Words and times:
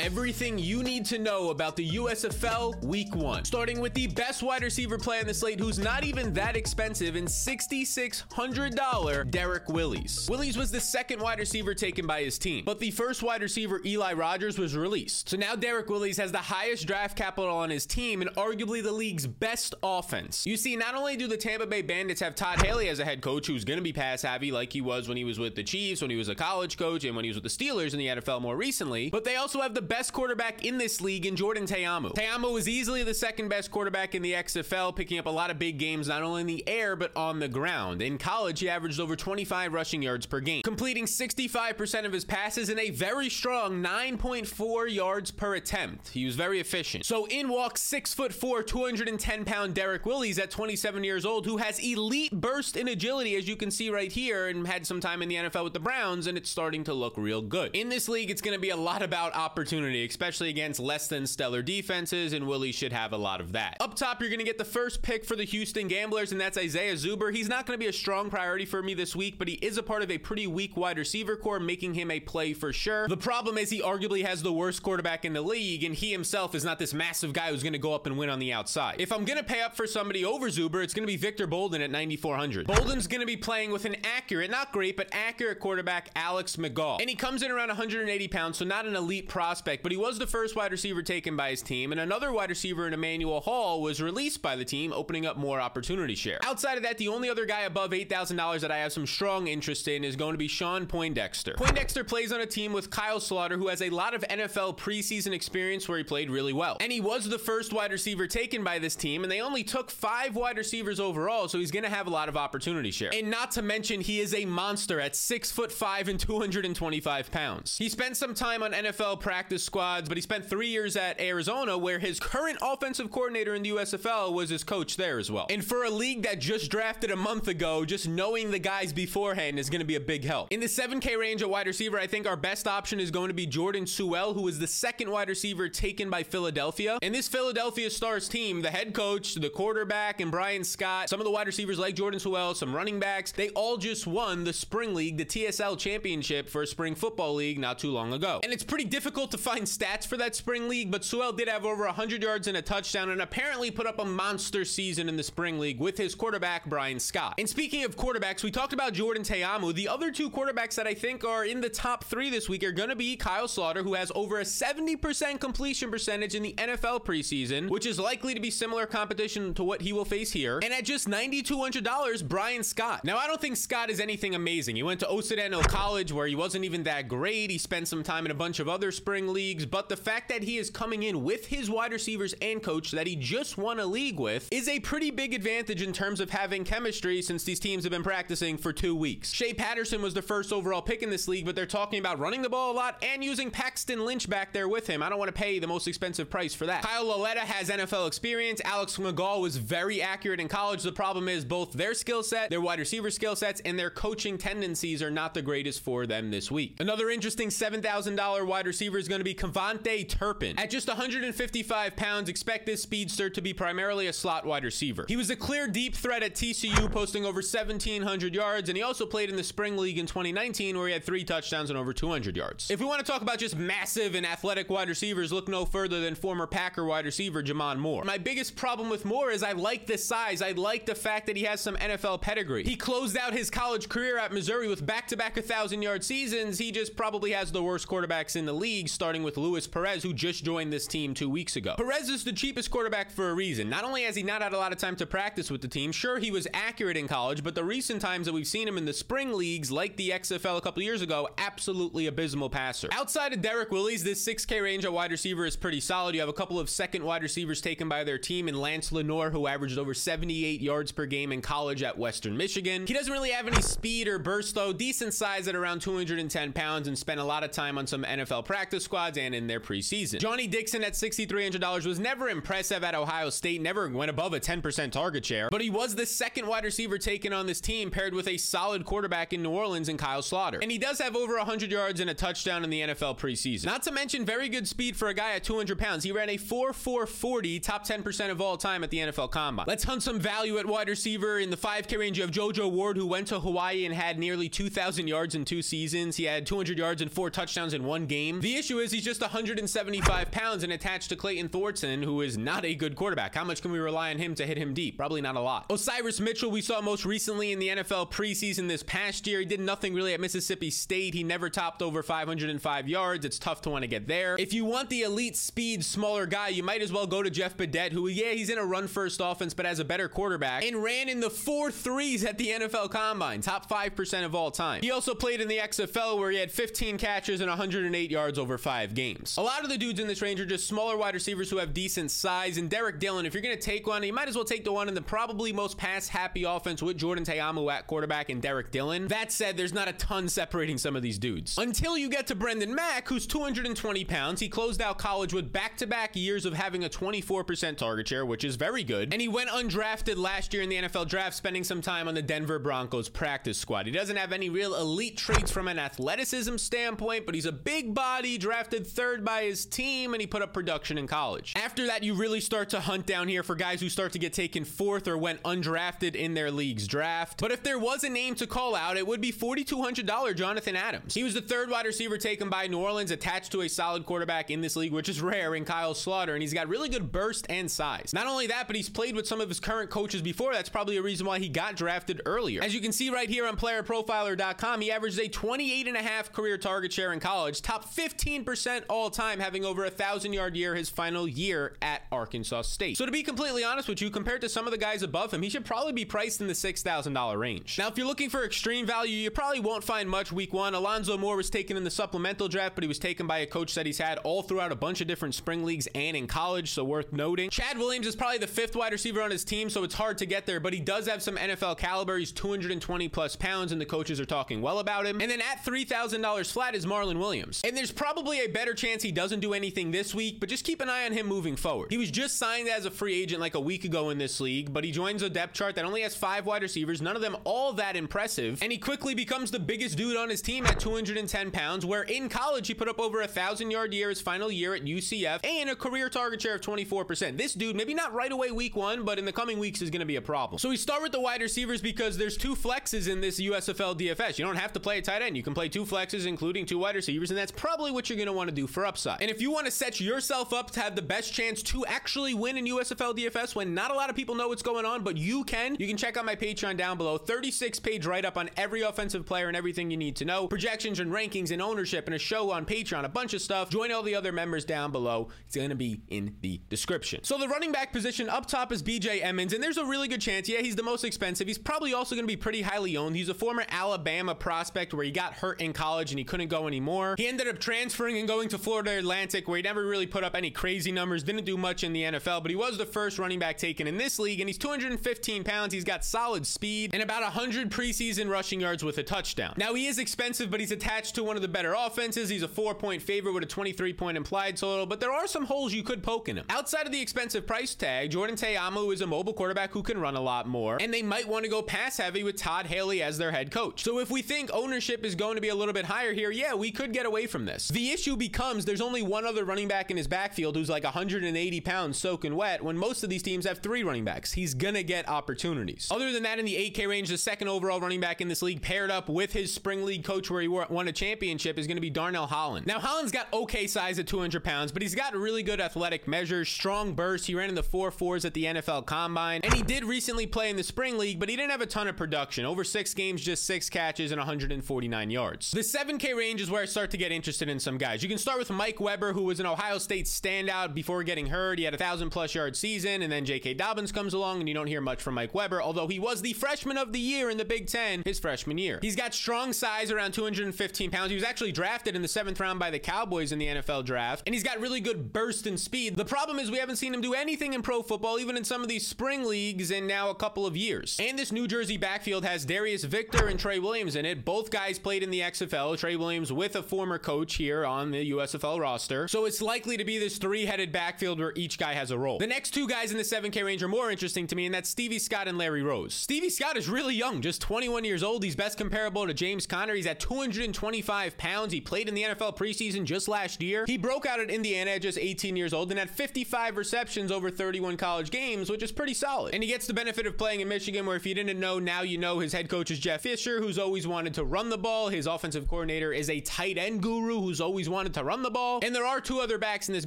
Everything 0.00 0.58
you 0.58 0.82
need 0.82 1.04
to 1.04 1.18
know 1.18 1.50
about 1.50 1.76
the 1.76 1.90
USFL 1.90 2.82
Week 2.82 3.14
1. 3.14 3.44
Starting 3.44 3.82
with 3.82 3.92
the 3.92 4.06
best 4.06 4.42
wide 4.42 4.62
receiver 4.62 4.96
play 4.96 5.20
on 5.20 5.26
the 5.26 5.34
slate 5.34 5.60
who's 5.60 5.78
not 5.78 6.04
even 6.04 6.32
that 6.32 6.56
expensive 6.56 7.16
in 7.16 7.26
$6,600 7.26 9.30
Derek 9.30 9.68
Willis. 9.68 10.26
Willis 10.26 10.56
was 10.56 10.70
the 10.70 10.80
second 10.80 11.20
wide 11.20 11.38
receiver 11.38 11.74
taken 11.74 12.06
by 12.06 12.22
his 12.22 12.38
team, 12.38 12.64
but 12.64 12.78
the 12.78 12.90
first 12.90 13.22
wide 13.22 13.42
receiver, 13.42 13.82
Eli 13.84 14.14
Rogers, 14.14 14.58
was 14.58 14.74
released. 14.74 15.28
So 15.28 15.36
now 15.36 15.54
Derek 15.54 15.90
Willis 15.90 16.16
has 16.16 16.32
the 16.32 16.38
highest 16.38 16.86
draft 16.86 17.14
capital 17.14 17.54
on 17.54 17.68
his 17.68 17.84
team 17.84 18.22
and 18.22 18.30
arguably 18.36 18.82
the 18.82 18.92
league's 18.92 19.26
best 19.26 19.74
offense. 19.82 20.46
You 20.46 20.56
see, 20.56 20.76
not 20.76 20.94
only 20.94 21.18
do 21.18 21.28
the 21.28 21.36
Tampa 21.36 21.66
Bay 21.66 21.82
Bandits 21.82 22.22
have 22.22 22.34
Todd 22.34 22.62
Haley 22.62 22.88
as 22.88 23.00
a 23.00 23.04
head 23.04 23.20
coach 23.20 23.46
who's 23.46 23.66
going 23.66 23.78
to 23.78 23.84
be 23.84 23.92
pass 23.92 24.22
heavy 24.22 24.50
like 24.50 24.72
he 24.72 24.80
was 24.80 25.08
when 25.08 25.18
he 25.18 25.24
was 25.24 25.38
with 25.38 25.56
the 25.56 25.62
Chiefs, 25.62 26.00
when 26.00 26.10
he 26.10 26.16
was 26.16 26.30
a 26.30 26.34
college 26.34 26.78
coach, 26.78 27.04
and 27.04 27.14
when 27.14 27.26
he 27.26 27.28
was 27.28 27.36
with 27.36 27.44
the 27.44 27.50
Steelers 27.50 27.92
in 27.92 27.98
the 27.98 28.06
NFL 28.06 28.40
more 28.40 28.56
recently, 28.56 29.10
but 29.10 29.24
they 29.24 29.36
also 29.36 29.60
have 29.60 29.74
the 29.74 29.89
best 29.90 30.12
quarterback 30.12 30.64
in 30.64 30.78
this 30.78 31.00
league 31.00 31.26
in 31.26 31.34
Jordan 31.34 31.66
Ta'amu. 31.66 32.14
Ta'amu 32.14 32.52
was 32.52 32.68
easily 32.68 33.02
the 33.02 33.12
second 33.12 33.48
best 33.48 33.72
quarterback 33.72 34.14
in 34.14 34.22
the 34.22 34.34
XFL, 34.34 34.94
picking 34.94 35.18
up 35.18 35.26
a 35.26 35.30
lot 35.30 35.50
of 35.50 35.58
big 35.58 35.78
games 35.78 36.06
not 36.06 36.22
only 36.22 36.42
in 36.42 36.46
the 36.46 36.66
air 36.68 36.94
but 36.94 37.10
on 37.16 37.40
the 37.40 37.48
ground. 37.48 38.00
In 38.00 38.16
college, 38.16 38.60
he 38.60 38.68
averaged 38.68 39.00
over 39.00 39.16
25 39.16 39.74
rushing 39.74 40.00
yards 40.00 40.26
per 40.26 40.38
game, 40.38 40.62
completing 40.62 41.06
65% 41.06 42.06
of 42.06 42.12
his 42.12 42.24
passes 42.24 42.68
in 42.68 42.78
a 42.78 42.90
very 42.90 43.28
strong 43.28 43.82
9.4 43.82 44.94
yards 44.94 45.32
per 45.32 45.56
attempt. 45.56 46.10
He 46.10 46.24
was 46.24 46.36
very 46.36 46.60
efficient. 46.60 47.04
So 47.04 47.26
in 47.26 47.48
walks 47.48 47.82
6 47.82 48.14
foot 48.14 48.32
4, 48.32 48.62
210 48.62 49.44
pound 49.44 49.74
Derek 49.74 50.06
Willis 50.06 50.38
at 50.38 50.52
27 50.52 51.02
years 51.02 51.26
old, 51.26 51.46
who 51.46 51.56
has 51.56 51.80
elite 51.80 52.32
burst 52.32 52.76
in 52.76 52.86
agility, 52.86 53.34
as 53.34 53.48
you 53.48 53.56
can 53.56 53.72
see 53.72 53.90
right 53.90 54.12
here, 54.12 54.46
and 54.46 54.68
had 54.68 54.86
some 54.86 55.00
time 55.00 55.20
in 55.20 55.28
the 55.28 55.34
NFL 55.34 55.64
with 55.64 55.72
the 55.72 55.80
Browns, 55.80 56.28
and 56.28 56.38
it's 56.38 56.48
starting 56.48 56.84
to 56.84 56.94
look 56.94 57.14
real 57.16 57.42
good. 57.42 57.74
In 57.74 57.88
this 57.88 58.08
league, 58.08 58.30
it's 58.30 58.40
going 58.40 58.56
to 58.56 58.60
be 58.60 58.70
a 58.70 58.76
lot 58.76 59.02
about 59.02 59.34
opportunity, 59.34 59.79
especially 59.84 60.48
against 60.48 60.80
less 60.80 61.08
than 61.08 61.26
stellar 61.26 61.62
defenses, 61.62 62.32
and 62.32 62.46
Willie 62.46 62.72
should 62.72 62.92
have 62.92 63.12
a 63.12 63.16
lot 63.16 63.40
of 63.40 63.52
that. 63.52 63.76
Up 63.80 63.94
top, 63.94 64.20
you're 64.20 64.30
going 64.30 64.40
to 64.40 64.44
get 64.44 64.58
the 64.58 64.64
first 64.64 65.02
pick 65.02 65.24
for 65.24 65.36
the 65.36 65.44
Houston 65.44 65.88
Gamblers, 65.88 66.32
and 66.32 66.40
that's 66.40 66.58
Isaiah 66.58 66.94
Zuber. 66.94 67.34
He's 67.34 67.48
not 67.48 67.66
going 67.66 67.78
to 67.78 67.82
be 67.82 67.88
a 67.88 67.92
strong 67.92 68.30
priority 68.30 68.64
for 68.64 68.82
me 68.82 68.94
this 68.94 69.16
week, 69.16 69.38
but 69.38 69.48
he 69.48 69.54
is 69.54 69.78
a 69.78 69.82
part 69.82 70.02
of 70.02 70.10
a 70.10 70.18
pretty 70.18 70.46
weak 70.46 70.76
wide 70.76 70.98
receiver 70.98 71.36
core, 71.36 71.60
making 71.60 71.94
him 71.94 72.10
a 72.10 72.20
play 72.20 72.52
for 72.52 72.72
sure. 72.72 73.08
The 73.08 73.16
problem 73.16 73.58
is 73.58 73.70
he 73.70 73.80
arguably 73.80 74.24
has 74.24 74.42
the 74.42 74.52
worst 74.52 74.82
quarterback 74.82 75.24
in 75.24 75.32
the 75.32 75.42
league, 75.42 75.84
and 75.84 75.94
he 75.94 76.12
himself 76.12 76.54
is 76.54 76.64
not 76.64 76.78
this 76.78 76.94
massive 76.94 77.32
guy 77.32 77.50
who's 77.50 77.62
going 77.62 77.72
to 77.72 77.78
go 77.78 77.94
up 77.94 78.06
and 78.06 78.18
win 78.18 78.28
on 78.28 78.38
the 78.38 78.52
outside. 78.52 78.96
If 78.98 79.12
I'm 79.12 79.24
going 79.24 79.38
to 79.38 79.44
pay 79.44 79.62
up 79.62 79.76
for 79.76 79.86
somebody 79.86 80.24
over 80.24 80.48
Zuber, 80.48 80.82
it's 80.82 80.94
going 80.94 81.06
to 81.06 81.12
be 81.12 81.16
Victor 81.16 81.46
Bolden 81.46 81.82
at 81.82 81.90
9,400. 81.90 82.66
Bolden's 82.66 83.06
going 83.06 83.20
to 83.20 83.26
be 83.26 83.36
playing 83.36 83.70
with 83.70 83.84
an 83.84 83.96
accurate, 84.04 84.50
not 84.50 84.72
great, 84.72 84.96
but 84.96 85.08
accurate 85.12 85.60
quarterback, 85.60 86.10
Alex 86.16 86.56
McGall. 86.56 87.00
And 87.00 87.08
he 87.08 87.16
comes 87.16 87.42
in 87.42 87.50
around 87.50 87.68
180 87.68 88.28
pounds, 88.28 88.58
so 88.58 88.64
not 88.64 88.86
an 88.86 88.96
elite 88.96 89.28
prospect, 89.28 89.69
but 89.82 89.92
he 89.92 89.98
was 89.98 90.18
the 90.18 90.26
first 90.26 90.56
wide 90.56 90.72
receiver 90.72 91.02
taken 91.02 91.36
by 91.36 91.50
his 91.50 91.62
team, 91.62 91.92
and 91.92 92.00
another 92.00 92.32
wide 92.32 92.50
receiver 92.50 92.86
in 92.86 92.92
Emmanuel 92.92 93.40
Hall 93.40 93.80
was 93.80 94.02
released 94.02 94.42
by 94.42 94.56
the 94.56 94.64
team, 94.64 94.92
opening 94.92 95.26
up 95.26 95.36
more 95.36 95.60
opportunity 95.60 96.14
share. 96.14 96.38
Outside 96.44 96.76
of 96.76 96.82
that, 96.82 96.98
the 96.98 97.08
only 97.08 97.30
other 97.30 97.46
guy 97.46 97.62
above 97.62 97.90
$8,000 97.90 98.60
that 98.60 98.70
I 98.70 98.78
have 98.78 98.92
some 98.92 99.06
strong 99.06 99.46
interest 99.46 99.88
in 99.88 100.04
is 100.04 100.16
going 100.16 100.32
to 100.32 100.38
be 100.38 100.48
Shawn 100.48 100.86
Poindexter. 100.86 101.54
Poindexter 101.54 102.04
plays 102.04 102.32
on 102.32 102.40
a 102.40 102.46
team 102.46 102.72
with 102.72 102.90
Kyle 102.90 103.20
Sloter, 103.20 103.56
who 103.56 103.68
has 103.68 103.82
a 103.82 103.90
lot 103.90 104.14
of 104.14 104.22
NFL 104.22 104.78
preseason 104.78 105.32
experience 105.32 105.88
where 105.88 105.98
he 105.98 106.04
played 106.04 106.30
really 106.30 106.52
well. 106.52 106.76
And 106.80 106.92
he 106.92 107.00
was 107.00 107.28
the 107.28 107.38
first 107.38 107.72
wide 107.72 107.92
receiver 107.92 108.26
taken 108.26 108.64
by 108.64 108.78
this 108.78 108.96
team, 108.96 109.22
and 109.22 109.30
they 109.30 109.40
only 109.40 109.64
took 109.64 109.90
five 109.90 110.36
wide 110.36 110.56
receivers 110.56 110.98
overall, 111.00 111.48
so 111.48 111.58
he's 111.58 111.70
going 111.70 111.84
to 111.84 111.90
have 111.90 112.06
a 112.06 112.10
lot 112.10 112.28
of 112.28 112.36
opportunity 112.36 112.90
share. 112.90 113.10
And 113.14 113.30
not 113.30 113.50
to 113.52 113.62
mention, 113.62 114.00
he 114.00 114.20
is 114.20 114.34
a 114.34 114.44
monster 114.44 115.00
at 115.00 115.14
six 115.14 115.50
foot 115.50 115.70
five 115.70 116.08
and 116.08 116.18
225 116.18 117.30
pounds. 117.30 117.76
He 117.78 117.88
spent 117.88 118.16
some 118.16 118.34
time 118.34 118.62
on 118.62 118.72
NFL 118.72 119.20
practice 119.20 119.59
squads, 119.62 120.08
but 120.08 120.16
he 120.16 120.22
spent 120.22 120.44
three 120.44 120.68
years 120.68 120.96
at 120.96 121.20
Arizona, 121.20 121.76
where 121.76 121.98
his 121.98 122.18
current 122.18 122.58
offensive 122.62 123.10
coordinator 123.10 123.54
in 123.54 123.62
the 123.62 123.70
USFL 123.70 124.32
was 124.32 124.50
his 124.50 124.64
coach 124.64 124.96
there 124.96 125.18
as 125.18 125.30
well. 125.30 125.46
And 125.50 125.64
for 125.64 125.84
a 125.84 125.90
league 125.90 126.22
that 126.22 126.38
just 126.40 126.70
drafted 126.70 127.10
a 127.10 127.16
month 127.16 127.48
ago, 127.48 127.84
just 127.84 128.08
knowing 128.08 128.50
the 128.50 128.58
guys 128.58 128.92
beforehand 128.92 129.58
is 129.58 129.70
going 129.70 129.80
to 129.80 129.86
be 129.86 129.96
a 129.96 130.00
big 130.00 130.24
help. 130.24 130.48
In 130.50 130.60
the 130.60 130.66
7K 130.66 131.18
range 131.18 131.42
at 131.42 131.50
wide 131.50 131.66
receiver, 131.66 131.98
I 131.98 132.06
think 132.06 132.26
our 132.26 132.36
best 132.36 132.66
option 132.66 133.00
is 133.00 133.10
going 133.10 133.28
to 133.28 133.34
be 133.34 133.46
Jordan 133.46 133.86
Sewell, 133.86 134.34
who 134.34 134.42
was 134.42 134.58
the 134.58 134.66
second 134.66 135.10
wide 135.10 135.28
receiver 135.28 135.68
taken 135.68 136.10
by 136.10 136.22
Philadelphia. 136.22 136.98
And 137.02 137.14
this 137.14 137.28
Philadelphia 137.28 137.90
Stars 137.90 138.28
team, 138.28 138.62
the 138.62 138.70
head 138.70 138.94
coach, 138.94 139.34
the 139.34 139.50
quarterback, 139.50 140.20
and 140.20 140.30
Bryan 140.30 140.64
Scott, 140.64 141.08
some 141.08 141.20
of 141.20 141.24
the 141.24 141.30
wide 141.30 141.46
receivers 141.46 141.78
like 141.78 141.94
Jordan 141.94 142.20
Sewell, 142.20 142.54
some 142.54 142.74
running 142.74 143.00
backs, 143.00 143.32
they 143.32 143.50
all 143.50 143.76
just 143.76 144.06
won 144.06 144.44
the 144.44 144.52
Spring 144.52 144.94
League, 144.94 145.16
the 145.16 145.24
TSL 145.24 145.78
championship 145.78 146.48
for 146.48 146.64
Spring 146.66 146.94
Football 146.94 147.34
League 147.34 147.58
not 147.58 147.78
too 147.78 147.90
long 147.90 148.12
ago. 148.12 148.40
And 148.42 148.52
it's 148.52 148.64
pretty 148.64 148.84
difficult 148.84 149.30
to 149.32 149.38
find 149.38 149.49
stats 149.58 150.06
for 150.06 150.16
that 150.16 150.34
Spring 150.34 150.68
League, 150.68 150.90
but 150.90 151.04
Sewell 151.04 151.32
did 151.32 151.48
have 151.48 151.64
over 151.64 151.84
100 151.84 152.22
yards 152.22 152.46
and 152.46 152.56
a 152.56 152.62
touchdown 152.62 153.10
and 153.10 153.20
apparently 153.20 153.70
put 153.70 153.86
up 153.86 153.98
a 153.98 154.04
monster 154.04 154.64
season 154.64 155.08
in 155.08 155.16
the 155.16 155.22
Spring 155.22 155.58
League 155.58 155.78
with 155.78 155.98
his 155.98 156.14
quarterback, 156.14 156.66
Bryan 156.66 157.00
Scott. 157.00 157.34
And 157.38 157.48
speaking 157.48 157.84
of 157.84 157.96
quarterbacks, 157.96 158.42
we 158.42 158.50
talked 158.50 158.72
about 158.72 158.92
Jordan 158.92 159.22
Ta'amu. 159.22 159.74
The 159.74 159.88
other 159.88 160.10
two 160.10 160.30
quarterbacks 160.30 160.74
that 160.76 160.86
I 160.86 160.94
think 160.94 161.24
are 161.24 161.44
in 161.44 161.60
the 161.60 161.68
top 161.68 162.04
three 162.04 162.30
this 162.30 162.48
week 162.48 162.64
are 162.64 162.72
going 162.72 162.88
to 162.88 162.96
be 162.96 163.16
Kyle 163.16 163.46
Sloter, 163.46 163.82
who 163.82 163.94
has 163.94 164.12
over 164.14 164.38
a 164.40 164.44
70% 164.44 165.40
completion 165.40 165.90
percentage 165.90 166.34
in 166.34 166.42
the 166.42 166.54
NFL 166.54 167.04
preseason, 167.04 167.68
which 167.68 167.86
is 167.86 167.98
likely 167.98 168.34
to 168.34 168.40
be 168.40 168.50
similar 168.50 168.86
competition 168.86 169.54
to 169.54 169.64
what 169.64 169.82
he 169.82 169.92
will 169.92 170.04
face 170.04 170.32
here. 170.32 170.60
And 170.62 170.72
at 170.72 170.84
just 170.84 171.08
$9,200, 171.08 172.28
Bryan 172.28 172.62
Scott. 172.62 173.04
Now, 173.04 173.18
I 173.18 173.26
don't 173.26 173.40
think 173.40 173.56
Scott 173.56 173.90
is 173.90 174.00
anything 174.00 174.34
amazing. 174.34 174.76
He 174.76 174.82
went 174.82 175.00
to 175.00 175.10
Occidental 175.10 175.62
College 175.62 176.12
where 176.12 176.26
he 176.26 176.34
wasn't 176.34 176.64
even 176.64 176.84
that 176.84 177.08
great. 177.08 177.50
He 177.50 177.58
spent 177.58 177.88
some 177.88 178.02
time 178.02 178.24
in 178.24 178.30
a 178.30 178.34
bunch 178.34 178.60
of 178.60 178.68
other 178.68 178.92
spring 178.92 179.28
leagues, 179.28 179.39
but 179.40 179.88
the 179.88 179.96
fact 179.96 180.28
that 180.28 180.42
he 180.42 180.58
is 180.58 180.68
coming 180.68 181.02
in 181.02 181.24
with 181.24 181.46
his 181.46 181.70
wide 181.70 181.92
receivers 181.92 182.34
and 182.42 182.62
coach 182.62 182.90
that 182.90 183.06
he 183.06 183.16
just 183.16 183.56
won 183.56 183.80
a 183.80 183.86
league 183.86 184.20
with 184.20 184.48
is 184.52 184.68
a 184.68 184.80
pretty 184.80 185.10
big 185.10 185.32
advantage 185.32 185.80
in 185.80 185.92
terms 185.94 186.20
of 186.20 186.28
having 186.28 186.62
chemistry 186.62 187.22
since 187.22 187.42
these 187.44 187.58
teams 187.58 187.84
have 187.84 187.90
been 187.90 188.02
practicing 188.02 188.58
for 188.58 188.72
two 188.72 188.94
weeks. 188.94 189.32
Shea 189.32 189.54
Patterson 189.54 190.02
was 190.02 190.12
the 190.12 190.20
first 190.20 190.52
overall 190.52 190.82
pick 190.82 191.02
in 191.02 191.08
this 191.08 191.26
league, 191.26 191.46
but 191.46 191.54
they're 191.54 191.64
talking 191.64 191.98
about 191.98 192.18
running 192.18 192.42
the 192.42 192.50
ball 192.50 192.72
a 192.72 192.74
lot 192.74 193.02
and 193.02 193.24
using 193.24 193.50
Paxton 193.50 194.04
Lynch 194.04 194.28
back 194.28 194.52
there 194.52 194.68
with 194.68 194.86
him. 194.86 195.02
I 195.02 195.08
don't 195.08 195.18
want 195.18 195.34
to 195.34 195.40
pay 195.40 195.58
the 195.58 195.66
most 195.66 195.88
expensive 195.88 196.28
price 196.28 196.54
for 196.54 196.66
that. 196.66 196.82
Kyle 196.82 197.06
Lauletta 197.06 197.40
has 197.40 197.70
NFL 197.70 198.06
experience. 198.06 198.60
Alex 198.64 198.98
McGall 198.98 199.40
was 199.40 199.56
very 199.56 200.02
accurate 200.02 200.40
in 200.40 200.48
college. 200.48 200.82
The 200.82 200.92
problem 200.92 201.28
is 201.28 201.46
both 201.46 201.72
their 201.72 201.94
skill 201.94 202.22
set, 202.22 202.50
their 202.50 202.60
wide 202.60 202.78
receiver 202.78 203.10
skill 203.10 203.36
sets, 203.36 203.62
and 203.64 203.78
their 203.78 203.90
coaching 203.90 204.36
tendencies 204.36 205.02
are 205.02 205.10
not 205.10 205.32
the 205.32 205.42
greatest 205.42 205.80
for 205.80 206.06
them 206.06 206.30
this 206.30 206.50
week. 206.50 206.76
Another 206.78 207.08
interesting 207.08 207.48
$7,000 207.48 208.46
wide 208.46 208.66
receiver 208.66 208.98
is 208.98 209.08
going 209.08 209.20
to 209.20 209.24
be 209.24 209.29
KaVontae 209.34 210.08
Turpin. 210.08 210.58
At 210.58 210.70
just 210.70 210.88
155 210.88 211.96
pounds, 211.96 212.28
expect 212.28 212.66
this 212.66 212.82
speedster 212.82 213.30
to 213.30 213.40
be 213.40 213.52
primarily 213.52 214.06
a 214.06 214.12
slot 214.12 214.44
wide 214.44 214.64
receiver. 214.64 215.04
He 215.08 215.16
was 215.16 215.30
a 215.30 215.36
clear 215.36 215.66
deep 215.66 215.94
threat 215.94 216.22
at 216.22 216.34
TCU, 216.34 216.90
posting 216.90 217.24
over 217.24 217.36
1,700 217.36 218.34
yards, 218.34 218.68
and 218.68 218.76
he 218.76 218.82
also 218.82 219.06
played 219.06 219.30
in 219.30 219.36
the 219.36 219.44
Spring 219.44 219.76
League 219.76 219.98
in 219.98 220.06
2019 220.06 220.76
where 220.76 220.86
he 220.86 220.92
had 220.92 221.04
three 221.04 221.24
touchdowns 221.24 221.70
and 221.70 221.78
over 221.78 221.92
200 221.92 222.36
yards. 222.36 222.70
If 222.70 222.80
we 222.80 222.86
want 222.86 223.04
to 223.04 223.10
talk 223.10 223.22
about 223.22 223.38
just 223.38 223.56
massive 223.56 224.14
and 224.14 224.26
athletic 224.26 224.70
wide 224.70 224.88
receivers, 224.88 225.32
look 225.32 225.48
no 225.48 225.64
further 225.64 226.00
than 226.00 226.14
former 226.14 226.46
Packer 226.46 226.84
wide 226.84 227.04
receiver 227.04 227.42
J'Mon 227.42 227.78
Moore. 227.78 228.04
My 228.04 228.18
biggest 228.18 228.56
problem 228.56 228.90
with 228.90 229.04
Moore 229.04 229.30
is 229.30 229.42
I 229.42 229.52
like 229.52 229.86
the 229.86 229.98
size. 229.98 230.42
I 230.42 230.52
like 230.52 230.86
the 230.86 230.94
fact 230.94 231.26
that 231.26 231.36
he 231.36 231.44
has 231.44 231.60
some 231.60 231.76
NFL 231.76 232.20
pedigree. 232.20 232.64
He 232.64 232.76
closed 232.76 233.16
out 233.16 233.32
his 233.32 233.50
college 233.50 233.88
career 233.88 234.18
at 234.18 234.32
Missouri 234.32 234.68
with 234.68 234.84
back-to-back 234.84 235.36
1,000 235.36 235.82
yard 235.82 236.04
seasons. 236.04 236.58
He 236.58 236.72
just 236.72 236.96
probably 236.96 237.32
has 237.32 237.52
the 237.52 237.62
worst 237.62 237.86
quarterbacks 237.88 238.36
in 238.36 238.46
the 238.46 238.52
league, 238.52 238.88
starting 238.88 239.19
with 239.22 239.36
Luis 239.36 239.66
Perez, 239.66 240.02
who 240.02 240.12
just 240.12 240.44
joined 240.44 240.72
this 240.72 240.86
team 240.86 241.14
two 241.14 241.28
weeks 241.28 241.56
ago. 241.56 241.74
Perez 241.76 242.08
is 242.08 242.24
the 242.24 242.32
cheapest 242.32 242.70
quarterback 242.70 243.10
for 243.10 243.30
a 243.30 243.34
reason. 243.34 243.68
Not 243.68 243.84
only 243.84 244.02
has 244.02 244.16
he 244.16 244.22
not 244.22 244.42
had 244.42 244.52
a 244.52 244.58
lot 244.58 244.72
of 244.72 244.78
time 244.78 244.96
to 244.96 245.06
practice 245.06 245.50
with 245.50 245.60
the 245.60 245.68
team, 245.68 245.92
sure, 245.92 246.18
he 246.18 246.30
was 246.30 246.46
accurate 246.54 246.96
in 246.96 247.08
college, 247.08 247.42
but 247.42 247.54
the 247.54 247.64
recent 247.64 248.00
times 248.00 248.26
that 248.26 248.32
we've 248.32 248.46
seen 248.46 248.66
him 248.66 248.78
in 248.78 248.84
the 248.84 248.92
spring 248.92 249.32
leagues, 249.32 249.70
like 249.70 249.96
the 249.96 250.10
XFL 250.10 250.58
a 250.58 250.60
couple 250.60 250.82
years 250.82 251.02
ago, 251.02 251.28
absolutely 251.38 252.06
abysmal 252.06 252.50
passer. 252.50 252.88
Outside 252.92 253.32
of 253.32 253.42
Derek 253.42 253.70
Willis, 253.70 254.02
this 254.02 254.26
6K 254.26 254.62
range 254.62 254.84
at 254.84 254.92
wide 254.92 255.10
receiver 255.10 255.46
is 255.46 255.56
pretty 255.56 255.80
solid. 255.80 256.14
You 256.14 256.20
have 256.20 256.28
a 256.28 256.34
couple 256.34 256.58
of 256.58 256.70
second 256.70 257.04
wide 257.04 257.22
receivers 257.22 257.60
taken 257.60 257.88
by 257.88 258.04
their 258.04 258.18
team, 258.18 258.48
and 258.48 258.60
Lance 258.60 258.92
Lenoir, 258.92 259.30
who 259.30 259.46
averaged 259.46 259.78
over 259.78 259.94
78 259.94 260.60
yards 260.60 260.92
per 260.92 261.06
game 261.06 261.32
in 261.32 261.40
college 261.40 261.82
at 261.82 261.98
Western 261.98 262.36
Michigan. 262.36 262.86
He 262.86 262.94
doesn't 262.94 263.12
really 263.12 263.30
have 263.30 263.46
any 263.46 263.62
speed 263.62 264.08
or 264.08 264.18
burst, 264.18 264.54
though. 264.54 264.72
Decent 264.72 265.14
size 265.14 265.48
at 265.48 265.54
around 265.54 265.80
210 265.80 266.52
pounds, 266.52 266.88
and 266.88 266.98
spent 266.98 267.20
a 267.20 267.24
lot 267.24 267.44
of 267.44 267.50
time 267.50 267.78
on 267.78 267.86
some 267.86 268.04
NFL 268.04 268.44
practice 268.44 268.86
squads 269.00 269.18
and 269.18 269.34
in 269.34 269.46
their 269.46 269.60
preseason. 269.60 270.18
Johnnie 270.20 270.46
Dixon 270.46 270.84
at 270.84 270.92
$6,300 270.92 271.86
was 271.86 271.98
never 271.98 272.28
impressive 272.28 272.84
at 272.84 272.94
Ohio 272.94 273.30
State, 273.30 273.62
never 273.62 273.88
went 273.88 274.10
above 274.10 274.34
a 274.34 274.40
10% 274.40 274.92
target 274.92 275.24
share, 275.24 275.48
but 275.50 275.60
he 275.60 275.70
was 275.70 275.94
the 275.94 276.04
second 276.04 276.46
wide 276.46 276.64
receiver 276.64 276.98
taken 276.98 277.32
on 277.32 277.46
this 277.46 277.60
team, 277.60 277.90
paired 277.90 278.14
with 278.14 278.28
a 278.28 278.36
solid 278.36 278.84
quarterback 278.84 279.32
in 279.32 279.42
New 279.42 279.50
Orleans 279.50 279.88
and 279.88 279.98
Kyle 279.98 280.20
Sloter. 280.20 280.58
And 280.60 280.70
he 280.70 280.78
does 280.78 280.98
have 280.98 281.16
over 281.16 281.36
100 281.36 281.70
yards 281.70 282.00
and 282.00 282.10
a 282.10 282.14
touchdown 282.14 282.62
in 282.64 282.70
the 282.70 282.80
NFL 282.80 283.18
preseason. 283.18 283.66
Not 283.66 283.82
to 283.84 283.92
mention 283.92 284.24
very 284.24 284.48
good 284.48 284.68
speed 284.68 284.96
for 284.96 285.08
a 285.08 285.14
guy 285.14 285.32
at 285.32 285.44
200 285.44 285.78
pounds. 285.78 286.04
He 286.04 286.12
ran 286.12 286.28
a 286.28 286.36
4.440, 286.36 287.62
top 287.62 287.86
10% 287.86 288.30
of 288.30 288.40
all 288.40 288.56
time 288.56 288.84
at 288.84 288.90
the 288.90 288.98
NFL 288.98 289.30
Combine. 289.30 289.66
Let's 289.66 289.84
hunt 289.84 290.02
some 290.02 290.20
value 290.20 290.58
at 290.58 290.66
wide 290.66 290.88
receiver 290.88 291.38
in 291.38 291.50
the 291.50 291.56
5K 291.56 291.98
range. 291.98 292.18
You 292.18 292.24
have 292.24 292.32
JoJo 292.32 292.70
Ward, 292.70 292.96
who 292.96 293.06
went 293.06 293.28
to 293.28 293.40
Hawaii 293.40 293.86
and 293.86 293.94
had 293.94 294.18
nearly 294.18 294.48
2,000 294.48 295.08
yards 295.08 295.34
in 295.34 295.44
two 295.44 295.62
seasons. 295.62 296.16
He 296.16 296.24
had 296.24 296.46
200 296.46 296.76
yards 296.76 297.00
and 297.00 297.10
four 297.10 297.30
touchdowns 297.30 297.72
in 297.72 297.84
one 297.84 298.06
game. 298.06 298.40
The 298.40 298.56
issue 298.56 298.78
is 298.78 298.89
because 298.90 299.04
he's 299.04 299.04
just 299.04 299.20
175 299.20 300.30
pounds 300.32 300.64
and 300.64 300.72
attached 300.72 301.10
to 301.10 301.16
Clayton 301.16 301.48
Thorson, 301.48 302.02
who 302.02 302.22
is 302.22 302.36
not 302.36 302.64
a 302.64 302.74
good 302.74 302.96
quarterback. 302.96 303.36
How 303.36 303.44
much 303.44 303.62
can 303.62 303.70
we 303.70 303.78
rely 303.78 304.10
on 304.10 304.18
him 304.18 304.34
to 304.34 304.44
hit 304.44 304.56
him 304.56 304.74
deep? 304.74 304.96
Probably 304.96 305.20
not 305.20 305.36
a 305.36 305.40
lot. 305.40 305.66
Osiris 305.70 306.18
Mitchell, 306.18 306.50
we 306.50 306.60
saw 306.60 306.80
most 306.80 307.04
recently 307.04 307.52
in 307.52 307.60
the 307.60 307.68
NFL 307.68 308.10
preseason 308.10 308.66
this 308.66 308.82
past 308.82 309.28
year. 309.28 309.38
He 309.38 309.44
did 309.44 309.60
nothing 309.60 309.94
really 309.94 310.12
at 310.12 310.20
Mississippi 310.20 310.70
State. 310.70 311.14
He 311.14 311.22
never 311.22 311.48
topped 311.48 311.82
over 311.82 312.02
505 312.02 312.88
yards. 312.88 313.24
It's 313.24 313.38
tough 313.38 313.62
to 313.62 313.70
want 313.70 313.82
to 313.82 313.88
get 313.88 314.08
there. 314.08 314.34
If 314.40 314.52
you 314.52 314.64
want 314.64 314.90
the 314.90 315.02
elite 315.02 315.36
speed, 315.36 315.84
smaller 315.84 316.26
guy, 316.26 316.48
you 316.48 316.64
might 316.64 316.82
as 316.82 316.92
well 316.92 317.06
go 317.06 317.22
to 317.22 317.30
Jeff 317.30 317.56
Badet, 317.56 317.92
who, 317.92 318.08
yeah, 318.08 318.32
he's 318.32 318.50
in 318.50 318.58
a 318.58 318.64
run 318.64 318.88
first 318.88 319.20
offense, 319.22 319.54
but 319.54 319.66
has 319.66 319.78
a 319.78 319.84
better 319.84 320.08
quarterback 320.08 320.64
and 320.64 320.82
ran 320.82 321.08
in 321.08 321.20
the 321.20 321.30
four 321.30 321.70
threes 321.70 322.24
at 322.24 322.38
the 322.38 322.48
NFL 322.48 322.90
Combine, 322.90 323.40
top 323.40 323.70
5% 323.70 324.24
of 324.24 324.34
all 324.34 324.50
time. 324.50 324.82
He 324.82 324.90
also 324.90 325.14
played 325.14 325.40
in 325.40 325.46
the 325.46 325.58
XFL 325.58 326.18
where 326.18 326.32
he 326.32 326.38
had 326.38 326.50
15 326.50 326.98
catches 326.98 327.40
and 327.40 327.48
108 327.48 328.10
yards 328.10 328.36
over 328.36 328.58
five 328.58 328.79
games. 328.94 329.36
A 329.36 329.42
lot 329.42 329.62
of 329.62 329.70
the 329.70 329.78
dudes 329.78 330.00
in 330.00 330.08
this 330.08 330.22
range 330.22 330.40
are 330.40 330.46
just 330.46 330.66
smaller 330.66 330.96
wide 330.96 331.14
receivers 331.14 331.50
who 331.50 331.58
have 331.58 331.74
decent 331.74 332.10
size. 332.10 332.56
And 332.58 332.68
Derrick 332.70 332.98
Dillon, 332.98 333.26
if 333.26 333.34
you're 333.34 333.42
going 333.42 333.56
to 333.56 333.62
take 333.62 333.86
one, 333.86 334.02
you 334.02 334.12
might 334.12 334.28
as 334.28 334.36
well 334.36 334.44
take 334.44 334.64
the 334.64 334.72
one 334.72 334.88
in 334.88 334.94
the 334.94 335.02
probably 335.02 335.52
most 335.52 335.76
pass 335.76 336.08
happy 336.08 336.44
offense 336.44 336.82
with 336.82 336.96
Jordan 336.96 337.24
Ta'amu 337.24 337.70
at 337.70 337.86
quarterback 337.86 338.30
and 338.30 338.40
Derrick 338.40 338.70
Dillon. 338.70 339.08
That 339.08 339.32
said, 339.32 339.56
there's 339.56 339.72
not 339.72 339.88
a 339.88 339.92
ton 339.92 340.28
separating 340.28 340.78
some 340.78 340.96
of 340.96 341.02
these 341.02 341.18
dudes. 341.18 341.58
Until 341.58 341.96
you 341.96 342.08
get 342.08 342.26
to 342.28 342.34
Brendan 342.34 342.74
Mack, 342.74 343.08
who's 343.08 343.26
220 343.26 344.04
pounds. 344.04 344.40
He 344.40 344.48
closed 344.48 344.80
out 344.80 344.98
college 344.98 345.32
with 345.32 345.52
back 345.52 345.76
to 345.78 345.86
back 345.86 346.16
years 346.16 346.46
of 346.46 346.54
having 346.54 346.84
a 346.84 346.88
24% 346.88 347.76
target 347.76 348.08
share, 348.08 348.24
which 348.24 348.44
is 348.44 348.56
very 348.56 348.84
good. 348.84 349.12
And 349.12 349.20
he 349.20 349.28
went 349.28 349.50
undrafted 349.50 350.16
last 350.16 350.54
year 350.54 350.62
in 350.62 350.68
the 350.68 350.76
NFL 350.76 351.08
draft, 351.08 351.36
spending 351.36 351.64
some 351.64 351.80
time 351.80 352.08
on 352.08 352.14
the 352.14 352.22
Denver 352.22 352.58
Broncos 352.58 353.08
practice 353.08 353.58
squad. 353.58 353.86
He 353.86 353.92
doesn't 353.92 354.16
have 354.16 354.32
any 354.32 354.50
real 354.50 354.74
elite 354.74 355.16
traits 355.16 355.50
from 355.50 355.68
an 355.68 355.78
athleticism 355.78 356.56
standpoint, 356.56 357.26
but 357.26 357.34
he's 357.34 357.46
a 357.46 357.52
big 357.52 357.94
body, 357.94 358.38
drafted 358.38 358.69
third 358.78 359.24
by 359.24 359.42
his 359.42 359.66
team, 359.66 360.14
and 360.14 360.20
he 360.20 360.26
put 360.26 360.42
up 360.42 360.54
production 360.54 360.96
in 360.96 361.08
college. 361.08 361.54
After 361.56 361.86
that, 361.88 362.04
you 362.04 362.14
really 362.14 362.40
start 362.40 362.70
to 362.70 362.80
hunt 362.80 363.06
down 363.06 363.26
here 363.26 363.42
for 363.42 363.54
guys 363.56 363.80
who 363.80 363.88
start 363.88 364.12
to 364.12 364.18
get 364.18 364.32
taken 364.32 364.64
fourth 364.64 365.08
or 365.08 365.18
went 365.18 365.42
undrafted 365.42 366.14
in 366.14 366.34
their 366.34 366.50
league's 366.50 366.86
draft. 366.86 367.40
But 367.40 367.50
if 367.50 367.62
there 367.62 367.78
was 367.78 368.04
a 368.04 368.08
name 368.08 368.34
to 368.36 368.46
call 368.46 368.74
out, 368.74 368.96
it 368.96 369.06
would 369.06 369.20
be 369.20 369.32
$4,200 369.32 370.36
Jonathan 370.36 370.76
Adams. 370.76 371.14
He 371.14 371.24
was 371.24 371.34
the 371.34 371.40
third 371.40 371.70
wide 371.70 371.86
receiver 371.86 372.18
taken 372.18 372.48
by 372.48 372.66
New 372.66 372.78
Orleans, 372.78 373.10
attached 373.10 373.52
to 373.52 373.62
a 373.62 373.68
solid 373.68 374.06
quarterback 374.06 374.50
in 374.50 374.60
this 374.60 374.76
league, 374.76 374.92
which 374.92 375.08
is 375.08 375.20
rare 375.20 375.54
in 375.54 375.64
Kyle 375.64 375.94
Sloter, 375.94 376.32
and 376.32 376.42
he's 376.42 376.54
got 376.54 376.68
really 376.68 376.88
good 376.88 377.10
burst 377.10 377.46
and 377.48 377.70
size. 377.70 378.12
Not 378.12 378.26
only 378.26 378.46
that, 378.48 378.66
but 378.66 378.76
he's 378.76 378.88
played 378.88 379.16
with 379.16 379.26
some 379.26 379.40
of 379.40 379.48
his 379.48 379.60
current 379.60 379.90
coaches 379.90 380.22
before. 380.22 380.52
That's 380.52 380.68
probably 380.68 380.96
a 380.96 381.02
reason 381.02 381.26
why 381.26 381.38
he 381.38 381.48
got 381.48 381.76
drafted 381.76 382.22
earlier. 382.26 382.62
As 382.62 382.74
you 382.74 382.80
can 382.80 382.92
see 382.92 383.10
right 383.10 383.28
here 383.28 383.46
on 383.46 383.56
playerprofiler.com, 383.56 384.80
he 384.80 384.92
averaged 384.92 385.18
a 385.18 385.28
28 385.28 385.88
and 385.88 385.96
a 385.96 386.02
half 386.02 386.32
career 386.32 386.58
target 386.58 386.92
share 386.92 387.12
in 387.12 387.20
college, 387.20 387.62
top 387.62 387.84
15% 387.92 388.44
all 388.88 389.10
time, 389.10 389.40
having 389.40 389.64
over 389.64 389.84
a 389.84 389.90
thousand 389.90 390.32
yard 390.32 390.56
year 390.56 390.74
his 390.74 390.88
final 390.88 391.26
year 391.26 391.76
at 391.82 392.02
Arkansas 392.12 392.62
State. 392.62 392.96
So 392.96 393.06
to 393.06 393.12
be 393.12 393.22
completely 393.22 393.64
honest 393.64 393.88
with 393.88 394.00
you, 394.00 394.10
compared 394.10 394.40
to 394.42 394.48
some 394.48 394.66
of 394.66 394.72
the 394.72 394.78
guys 394.78 395.02
above 395.02 395.32
him, 395.32 395.42
he 395.42 395.50
should 395.50 395.64
probably 395.64 395.92
be 395.92 396.04
priced 396.04 396.40
in 396.40 396.46
the 396.46 396.52
$6,000 396.52 397.38
range. 397.38 397.78
Now, 397.78 397.88
if 397.88 397.96
you're 397.96 398.06
looking 398.06 398.30
for 398.30 398.44
extreme 398.44 398.86
value, 398.86 399.16
you 399.16 399.30
probably 399.30 399.60
won't 399.60 399.84
find 399.84 400.08
much 400.08 400.32
week 400.32 400.52
one. 400.52 400.74
Alonzo 400.74 401.16
Moore 401.16 401.36
was 401.36 401.50
taken 401.50 401.76
in 401.76 401.84
the 401.84 401.90
supplemental 401.90 402.48
draft, 402.48 402.74
but 402.74 402.84
he 402.84 402.88
was 402.88 402.98
taken 402.98 403.26
by 403.26 403.38
a 403.38 403.46
coach 403.46 403.74
that 403.74 403.86
he's 403.86 403.98
had 403.98 404.18
all 404.18 404.42
throughout 404.42 404.72
a 404.72 404.76
bunch 404.76 405.00
of 405.00 405.06
different 405.06 405.34
spring 405.34 405.64
leagues 405.64 405.88
and 405.94 406.16
in 406.16 406.26
college, 406.26 406.70
so 406.70 406.84
worth 406.84 407.12
noting. 407.12 407.50
Chad 407.50 407.78
Williams 407.78 408.06
is 408.06 408.16
probably 408.16 408.38
the 408.38 408.46
fifth 408.46 408.76
wide 408.76 408.92
receiver 408.92 409.22
on 409.22 409.30
his 409.30 409.44
team, 409.44 409.70
so 409.70 409.84
it's 409.84 409.94
hard 409.94 410.18
to 410.18 410.26
get 410.26 410.46
there, 410.46 410.60
but 410.60 410.72
he 410.72 410.80
does 410.80 411.06
have 411.06 411.22
some 411.22 411.36
NFL 411.36 411.78
caliber. 411.78 412.18
He's 412.18 412.32
220 412.32 413.08
plus 413.08 413.36
pounds, 413.36 413.72
and 413.72 413.80
the 413.80 413.86
coaches 413.86 414.20
are 414.20 414.26
talking 414.26 414.62
well 414.62 414.78
about 414.78 415.06
him. 415.06 415.20
And 415.20 415.30
then 415.30 415.40
at 415.40 415.64
$3,000 415.64 416.52
flat 416.52 416.74
is 416.74 416.86
Marlon 416.86 417.18
Williams. 417.18 417.60
And 417.64 417.76
there's 417.76 417.92
probably 417.92 418.44
a 418.44 418.48
better 418.50 418.74
chance 418.74 419.02
he 419.02 419.12
doesn't 419.12 419.40
do 419.40 419.54
anything 419.54 419.90
this 419.90 420.14
week, 420.14 420.40
but 420.40 420.48
just 420.48 420.64
keep 420.64 420.80
an 420.80 420.88
eye 420.88 421.06
on 421.06 421.12
him 421.12 421.26
moving 421.26 421.56
forward. 421.56 421.90
He 421.90 421.98
was 421.98 422.10
just 422.10 422.36
signed 422.36 422.68
as 422.68 422.84
a 422.84 422.90
free 422.90 423.20
agent 423.20 423.40
like 423.40 423.54
a 423.54 423.60
week 423.60 423.84
ago 423.84 424.10
in 424.10 424.18
this 424.18 424.40
league, 424.40 424.72
but 424.72 424.84
he 424.84 424.90
joins 424.90 425.22
a 425.22 425.30
depth 425.30 425.54
chart 425.54 425.74
that 425.76 425.84
only 425.84 426.02
has 426.02 426.14
five 426.16 426.46
wide 426.46 426.62
receivers, 426.62 427.00
none 427.00 427.16
of 427.16 427.22
them 427.22 427.36
all 427.44 427.72
that 427.74 427.96
impressive, 427.96 428.62
and 428.62 428.72
he 428.72 428.78
quickly 428.78 429.14
becomes 429.14 429.50
the 429.50 429.58
biggest 429.58 429.96
dude 429.96 430.16
on 430.16 430.28
his 430.28 430.42
team 430.42 430.66
at 430.66 430.78
210 430.80 431.50
pounds, 431.50 431.86
where 431.86 432.02
in 432.02 432.28
college 432.28 432.66
he 432.66 432.74
put 432.74 432.88
up 432.88 433.00
over 433.00 433.22
a 433.22 433.26
thousand 433.28 433.70
yard 433.70 433.94
year 433.94 434.08
his 434.08 434.20
final 434.20 434.50
year 434.50 434.74
at 434.74 434.82
UCF 434.82 435.44
and 435.44 435.70
a 435.70 435.76
career 435.76 436.08
target 436.08 436.42
share 436.42 436.56
of 436.56 436.60
24%. 436.60 437.38
This 437.38 437.54
dude, 437.54 437.76
maybe 437.76 437.94
not 437.94 438.12
right 438.12 438.32
away 438.32 438.50
week 438.50 438.76
one, 438.76 439.04
but 439.04 439.18
in 439.18 439.24
the 439.24 439.32
coming 439.32 439.58
weeks 439.58 439.80
is 439.82 439.90
going 439.90 440.00
to 440.00 440.06
be 440.06 440.16
a 440.16 440.22
problem. 440.22 440.58
So 440.58 440.68
we 440.68 440.76
start 440.76 441.02
with 441.02 441.12
the 441.12 441.20
wide 441.20 441.42
receivers 441.42 441.80
because 441.80 442.18
there's 442.18 442.36
two 442.36 442.54
flexes 442.54 443.08
in 443.08 443.20
this 443.20 443.40
USFL 443.40 443.98
DFS. 443.98 444.38
You 444.38 444.44
don't 444.44 444.56
have 444.56 444.72
to 444.74 444.80
play 444.80 444.98
a 444.98 445.02
tight 445.02 445.22
end. 445.22 445.36
You 445.36 445.42
can 445.42 445.54
play 445.54 445.68
two 445.68 445.84
flexes, 445.84 446.26
including 446.26 446.66
two 446.66 446.78
wide 446.78 446.94
receivers, 446.96 447.30
and 447.30 447.38
that's 447.38 447.52
probably 447.52 447.90
what 447.90 448.08
you're 448.08 448.16
going 448.16 448.26
to 448.26 448.32
want 448.40 448.48
to 448.48 448.54
do 448.54 448.66
for 448.66 448.86
upside. 448.86 449.20
And 449.20 449.30
if 449.30 449.42
you 449.42 449.50
want 449.50 449.66
to 449.66 449.70
set 449.70 450.00
yourself 450.00 450.54
up 450.54 450.70
to 450.70 450.80
have 450.80 450.96
the 450.96 451.02
best 451.02 451.34
chance 451.34 451.62
to 451.64 451.84
actually 451.84 452.32
win 452.32 452.56
in 452.56 452.64
USFL 452.64 453.14
DFS 453.14 453.54
when 453.54 453.74
not 453.74 453.90
a 453.90 453.94
lot 453.94 454.08
of 454.08 454.16
people 454.16 454.34
know 454.34 454.48
what's 454.48 454.62
going 454.62 454.86
on, 454.86 455.04
but 455.04 455.18
you 455.18 455.44
can, 455.44 455.76
you 455.78 455.86
can 455.86 455.98
check 455.98 456.16
out 456.16 456.24
my 456.24 456.34
Patreon 456.34 456.78
down 456.78 456.96
below. 456.96 457.18
36 457.18 457.78
page 457.80 458.06
write 458.06 458.24
up 458.24 458.38
on 458.38 458.48
every 458.56 458.80
offensive 458.80 459.26
player 459.26 459.48
and 459.48 459.56
everything 459.56 459.90
you 459.90 459.98
need 459.98 460.16
to 460.16 460.24
know, 460.24 460.48
projections 460.48 461.00
and 461.00 461.12
rankings 461.12 461.50
and 461.50 461.60
ownership, 461.60 462.06
and 462.06 462.14
a 462.14 462.18
show 462.18 462.50
on 462.50 462.64
Patreon, 462.64 463.04
a 463.04 463.08
bunch 463.10 463.34
of 463.34 463.42
stuff. 463.42 463.68
Join 463.68 463.92
all 463.92 464.02
the 464.02 464.14
other 464.14 464.32
members 464.32 464.64
down 464.64 464.90
below. 464.90 465.28
It's 465.46 465.56
going 465.56 465.68
to 465.68 465.74
be 465.74 466.00
in 466.08 466.34
the 466.40 466.62
description. 466.70 467.22
So 467.24 467.36
the 467.36 467.48
running 467.48 467.72
back 467.72 467.92
position 467.92 468.30
up 468.30 468.46
top 468.46 468.72
is 468.72 468.82
BJ 468.82 469.22
Emmons, 469.22 469.52
and 469.52 469.62
there's 469.62 469.76
a 469.76 469.84
really 469.84 470.08
good 470.08 470.22
chance. 470.22 470.48
Yeah, 470.48 470.60
he's 470.60 470.76
the 470.76 470.82
most 470.82 471.04
expensive. 471.04 471.46
He's 471.46 471.58
probably 471.58 471.92
also 471.92 472.14
going 472.14 472.24
to 472.24 472.32
be 472.32 472.36
pretty 472.36 472.62
highly 472.62 472.96
owned. 472.96 473.16
He's 473.16 473.28
a 473.28 473.34
former 473.34 473.64
Alabama 473.68 474.34
prospect 474.34 474.94
where 474.94 475.04
he 475.04 475.10
got 475.10 475.34
hurt 475.34 475.60
in 475.60 475.74
college 475.74 476.10
and 476.10 476.18
he 476.18 476.24
couldn't 476.24 476.48
go 476.48 476.66
anymore. 476.66 477.16
He 477.18 477.28
ended 477.28 477.48
up 477.48 477.58
transferring 477.58 478.16
and 478.16 478.26
going 478.30 478.48
to 478.48 478.58
Florida 478.58 478.96
Atlantic 478.96 479.48
where 479.48 479.56
he 479.56 479.62
never 479.62 479.84
really 479.84 480.06
put 480.06 480.22
up 480.22 480.36
any 480.36 480.52
crazy 480.52 480.92
numbers, 480.92 481.24
didn't 481.24 481.44
do 481.44 481.56
much 481.56 481.82
in 481.82 481.92
the 481.92 482.04
NFL, 482.04 482.42
but 482.42 482.50
he 482.50 482.54
was 482.54 482.78
the 482.78 482.86
first 482.86 483.18
running 483.18 483.40
back 483.40 483.58
taken 483.58 483.88
in 483.88 483.96
this 483.96 484.20
league, 484.20 484.38
and 484.38 484.48
he's 484.48 484.56
215 484.56 485.42
pounds. 485.42 485.74
He's 485.74 485.82
got 485.82 486.04
solid 486.04 486.46
speed 486.46 486.90
and 486.92 487.02
about 487.02 487.22
100 487.22 487.70
preseason 487.72 488.30
rushing 488.30 488.60
yards 488.60 488.84
with 488.84 488.98
a 488.98 489.02
touchdown. 489.02 489.54
Now, 489.56 489.74
he 489.74 489.88
is 489.88 489.98
expensive, 489.98 490.48
but 490.48 490.60
he's 490.60 490.70
attached 490.70 491.16
to 491.16 491.24
one 491.24 491.34
of 491.34 491.42
the 491.42 491.48
better 491.48 491.74
offenses. 491.76 492.28
He's 492.28 492.44
a 492.44 492.48
four 492.48 492.72
point 492.72 493.02
favorite 493.02 493.32
with 493.32 493.42
a 493.42 493.46
23 493.46 493.92
point 493.94 494.16
implied 494.16 494.56
total, 494.56 494.86
but 494.86 495.00
there 495.00 495.10
are 495.10 495.26
some 495.26 495.46
holes 495.46 495.72
you 495.72 495.82
could 495.82 496.00
poke 496.00 496.28
in 496.28 496.38
him. 496.38 496.46
Outside 496.50 496.86
of 496.86 496.92
the 496.92 497.02
expensive 497.02 497.48
price 497.48 497.74
tag, 497.74 498.12
Jordan 498.12 498.36
Ta'amu 498.36 498.94
is 498.94 499.00
a 499.00 499.08
mobile 499.08 499.32
quarterback 499.32 499.72
who 499.72 499.82
can 499.82 499.98
run 499.98 500.14
a 500.14 500.20
lot 500.20 500.46
more, 500.46 500.78
and 500.80 500.94
they 500.94 501.02
might 501.02 501.26
want 501.26 501.44
to 501.44 501.50
go 501.50 501.62
pass 501.62 501.96
heavy 501.96 502.22
with 502.22 502.36
Todd 502.36 502.66
Haley 502.66 503.02
as 503.02 503.18
their 503.18 503.32
head 503.32 503.50
coach. 503.50 503.82
So 503.82 503.98
if 503.98 504.08
we 504.08 504.22
think 504.22 504.50
ownership 504.52 505.04
is 505.04 505.16
going 505.16 505.34
to 505.34 505.40
be 505.40 505.48
a 505.48 505.54
little 505.56 505.74
bit 505.74 505.86
higher 505.86 506.12
here, 506.12 506.30
yeah, 506.30 506.54
we 506.54 506.70
could 506.70 506.92
get 506.92 507.06
away 507.06 507.26
from 507.26 507.44
this. 507.44 507.66
The 507.66 507.90
issue 507.90 508.09
becomes 508.16 508.64
there's 508.64 508.80
only 508.80 509.02
one 509.02 509.24
other 509.24 509.44
running 509.44 509.68
back 509.68 509.90
in 509.90 509.96
his 509.96 510.06
backfield 510.06 510.56
who's 510.56 510.68
like 510.68 510.84
180 510.84 511.60
pounds 511.60 511.98
soaking 511.98 512.34
wet 512.36 512.62
when 512.62 512.76
most 512.76 513.02
of 513.02 513.10
these 513.10 513.22
teams 513.22 513.46
have 513.46 513.58
three 513.58 513.82
running 513.82 514.04
backs. 514.04 514.32
He's 514.32 514.54
gonna 514.54 514.82
get 514.82 515.08
opportunities. 515.08 515.88
Other 515.90 516.12
than 516.12 516.22
that, 516.24 516.38
in 516.38 516.44
the 516.44 516.56
8K 516.56 516.88
range, 516.88 517.08
the 517.08 517.18
second 517.18 517.48
overall 517.48 517.80
running 517.80 518.00
back 518.00 518.20
in 518.20 518.28
this 518.28 518.42
league 518.42 518.62
paired 518.62 518.90
up 518.90 519.08
with 519.08 519.32
his 519.32 519.52
spring 519.52 519.84
league 519.84 520.04
coach 520.04 520.30
where 520.30 520.42
he 520.42 520.48
won 520.48 520.88
a 520.88 520.92
championship 520.92 521.58
is 521.58 521.66
gonna 521.66 521.80
be 521.80 521.90
Darnell 521.90 522.26
Holland. 522.26 522.66
Now, 522.66 522.78
Holland's 522.78 523.12
got 523.12 523.32
okay 523.32 523.66
size 523.66 523.98
at 523.98 524.06
200 524.06 524.42
pounds, 524.42 524.72
but 524.72 524.82
he's 524.82 524.94
got 524.94 525.14
really 525.14 525.42
good 525.42 525.60
athletic 525.60 526.08
measures, 526.08 526.48
strong 526.48 526.94
burst. 526.94 527.26
He 527.26 527.34
ran 527.34 527.48
in 527.48 527.54
the 527.54 527.62
4 527.62 527.90
4s 527.90 528.24
at 528.24 528.34
the 528.34 528.44
NFL 528.44 528.86
Combine, 528.86 529.40
and 529.42 529.54
he 529.54 529.62
did 529.62 529.84
recently 529.84 530.26
play 530.26 530.50
in 530.50 530.56
the 530.56 530.62
spring 530.62 530.98
league, 530.98 531.18
but 531.20 531.28
he 531.28 531.36
didn't 531.36 531.50
have 531.50 531.60
a 531.60 531.66
ton 531.66 531.88
of 531.88 531.96
production. 531.96 532.44
Over 532.44 532.64
six 532.64 532.94
games, 532.94 533.20
just 533.22 533.44
six 533.44 533.68
catches 533.68 534.10
and 534.12 534.18
149 534.18 535.10
yards. 535.10 535.50
The 535.50 535.60
7K 535.60 536.16
range 536.16 536.40
is 536.40 536.50
where 536.50 536.62
I 536.62 536.66
start 536.66 536.90
to 536.92 536.96
get 536.96 537.12
interested 537.12 537.48
in 537.48 537.60
some 537.60 537.78
guys. 537.78 537.99
You 538.02 538.08
can 538.08 538.18
start 538.18 538.38
with 538.38 538.50
Mike 538.50 538.80
Weber, 538.80 539.12
who 539.12 539.24
was 539.24 539.40
an 539.40 539.46
Ohio 539.46 539.76
State 539.76 540.06
standout 540.06 540.72
before 540.72 541.02
getting 541.02 541.26
hurt. 541.26 541.58
He 541.58 541.64
had 541.64 541.74
a 541.74 541.78
thousand 541.78 542.10
plus 542.10 542.34
yard 542.34 542.56
season, 542.56 543.02
and 543.02 543.12
then 543.12 543.26
J.K. 543.26 543.54
Dobbins 543.54 543.92
comes 543.92 544.14
along, 544.14 544.40
and 544.40 544.48
you 544.48 544.54
don't 544.54 544.68
hear 544.68 544.80
much 544.80 545.02
from 545.02 545.14
Mike 545.14 545.34
Weber, 545.34 545.60
although 545.60 545.86
he 545.86 545.98
was 545.98 546.22
the 546.22 546.32
freshman 546.32 546.78
of 546.78 546.92
the 546.92 546.98
year 546.98 547.28
in 547.28 547.36
the 547.36 547.44
Big 547.44 547.66
Ten 547.66 548.02
his 548.04 548.18
freshman 548.18 548.56
year. 548.56 548.78
He's 548.80 548.96
got 548.96 549.12
strong 549.12 549.52
size, 549.52 549.90
around 549.90 550.12
215 550.12 550.90
pounds. 550.90 551.10
He 551.10 551.14
was 551.14 551.24
actually 551.24 551.52
drafted 551.52 551.94
in 551.94 552.02
the 552.02 552.08
seventh 552.08 552.40
round 552.40 552.58
by 552.58 552.70
the 552.70 552.78
Cowboys 552.78 553.32
in 553.32 553.38
the 553.38 553.46
NFL 553.46 553.84
draft, 553.84 554.22
and 554.24 554.34
he's 554.34 554.44
got 554.44 554.60
really 554.60 554.80
good 554.80 555.12
burst 555.12 555.46
and 555.46 555.60
speed. 555.60 555.96
The 555.96 556.04
problem 556.04 556.38
is 556.38 556.50
we 556.50 556.58
haven't 556.58 556.76
seen 556.76 556.94
him 556.94 557.02
do 557.02 557.12
anything 557.12 557.52
in 557.52 557.62
pro 557.62 557.82
football, 557.82 558.18
even 558.18 558.36
in 558.36 558.44
some 558.44 558.62
of 558.62 558.68
these 558.68 558.86
spring 558.86 559.24
leagues, 559.24 559.70
in 559.70 559.86
now 559.86 560.08
a 560.08 560.14
couple 560.14 560.46
of 560.46 560.56
years. 560.56 560.96
And 561.00 561.18
this 561.18 561.32
New 561.32 561.46
Jersey 561.46 561.76
backfield 561.76 562.24
has 562.24 562.44
Darius 562.44 562.84
Victor 562.84 563.26
and 563.26 563.38
Trey 563.38 563.58
Williams 563.58 563.96
in 563.96 564.06
it. 564.06 564.24
Both 564.24 564.50
guys 564.50 564.78
played 564.78 565.02
in 565.02 565.10
the 565.10 565.20
XFL. 565.20 565.78
Trey 565.78 565.96
Williams 565.96 566.32
with 566.32 566.56
a 566.56 566.62
former 566.62 566.98
coach 566.98 567.34
here 567.34 567.66
on 567.66 567.89
the 567.90 568.10
USFL 568.12 568.60
roster. 568.60 569.08
So 569.08 569.24
it's 569.24 569.42
likely 569.42 569.76
to 569.76 569.84
be 569.84 569.98
this 569.98 570.18
three 570.18 570.46
headed 570.46 570.72
backfield 570.72 571.18
where 571.18 571.32
each 571.34 571.58
guy 571.58 571.74
has 571.74 571.90
a 571.90 571.98
role. 571.98 572.18
The 572.18 572.26
next 572.26 572.50
two 572.50 572.68
guys 572.68 572.90
in 572.90 572.96
the 572.96 573.02
7K 573.02 573.44
range 573.44 573.62
are 573.62 573.68
more 573.68 573.90
interesting 573.90 574.26
to 574.28 574.36
me, 574.36 574.46
and 574.46 574.54
that's 574.54 574.68
Stevie 574.68 574.98
Scott 574.98 575.28
and 575.28 575.38
Larry 575.38 575.62
Rose. 575.62 575.94
Stevie 575.94 576.30
Scott 576.30 576.56
is 576.56 576.68
really 576.68 576.94
young, 576.94 577.22
just 577.22 577.40
21 577.42 577.84
years 577.84 578.02
old. 578.02 578.22
He's 578.22 578.36
best 578.36 578.58
comparable 578.58 579.06
to 579.06 579.14
James 579.14 579.46
Conner. 579.46 579.74
He's 579.74 579.86
at 579.86 580.00
225 580.00 581.16
pounds. 581.16 581.52
He 581.52 581.60
played 581.60 581.88
in 581.88 581.94
the 581.94 582.02
NFL 582.02 582.36
preseason 582.36 582.84
just 582.84 583.08
last 583.08 583.42
year. 583.42 583.64
He 583.66 583.78
broke 583.78 584.06
out 584.06 584.20
at 584.20 584.30
Indiana 584.30 584.72
at 584.72 584.82
just 584.82 584.98
18 584.98 585.36
years 585.36 585.52
old 585.52 585.70
and 585.70 585.78
had 585.78 585.90
55 585.90 586.56
receptions 586.56 587.10
over 587.10 587.30
31 587.30 587.76
college 587.76 588.10
games, 588.10 588.50
which 588.50 588.62
is 588.62 588.72
pretty 588.72 588.94
solid. 588.94 589.34
And 589.34 589.42
he 589.42 589.48
gets 589.48 589.66
the 589.66 589.74
benefit 589.74 590.06
of 590.06 590.16
playing 590.16 590.40
in 590.40 590.48
Michigan, 590.48 590.86
where 590.86 590.96
if 590.96 591.06
you 591.06 591.14
didn't 591.14 591.40
know, 591.40 591.58
now 591.58 591.82
you 591.82 591.98
know 591.98 592.18
his 592.18 592.32
head 592.32 592.48
coach 592.48 592.70
is 592.70 592.78
Jeff 592.78 593.02
Fisher, 593.02 593.40
who's 593.40 593.58
always 593.58 593.86
wanted 593.86 594.14
to 594.14 594.24
run 594.24 594.50
the 594.50 594.58
ball. 594.58 594.88
His 594.88 595.06
offensive 595.06 595.48
coordinator 595.48 595.92
is 595.92 596.10
a 596.10 596.20
tight 596.20 596.58
end 596.58 596.82
guru 596.82 597.20
who's 597.20 597.40
always 597.40 597.68
wanted 597.68 597.79
wanted 597.80 597.94
to 597.94 598.04
run 598.04 598.20
the 598.20 598.30
ball. 598.30 598.60
And 598.62 598.74
there 598.74 598.84
are 598.84 599.00
two 599.00 599.20
other 599.20 599.38
backs 599.38 599.70
in 599.70 599.72
this 599.72 599.86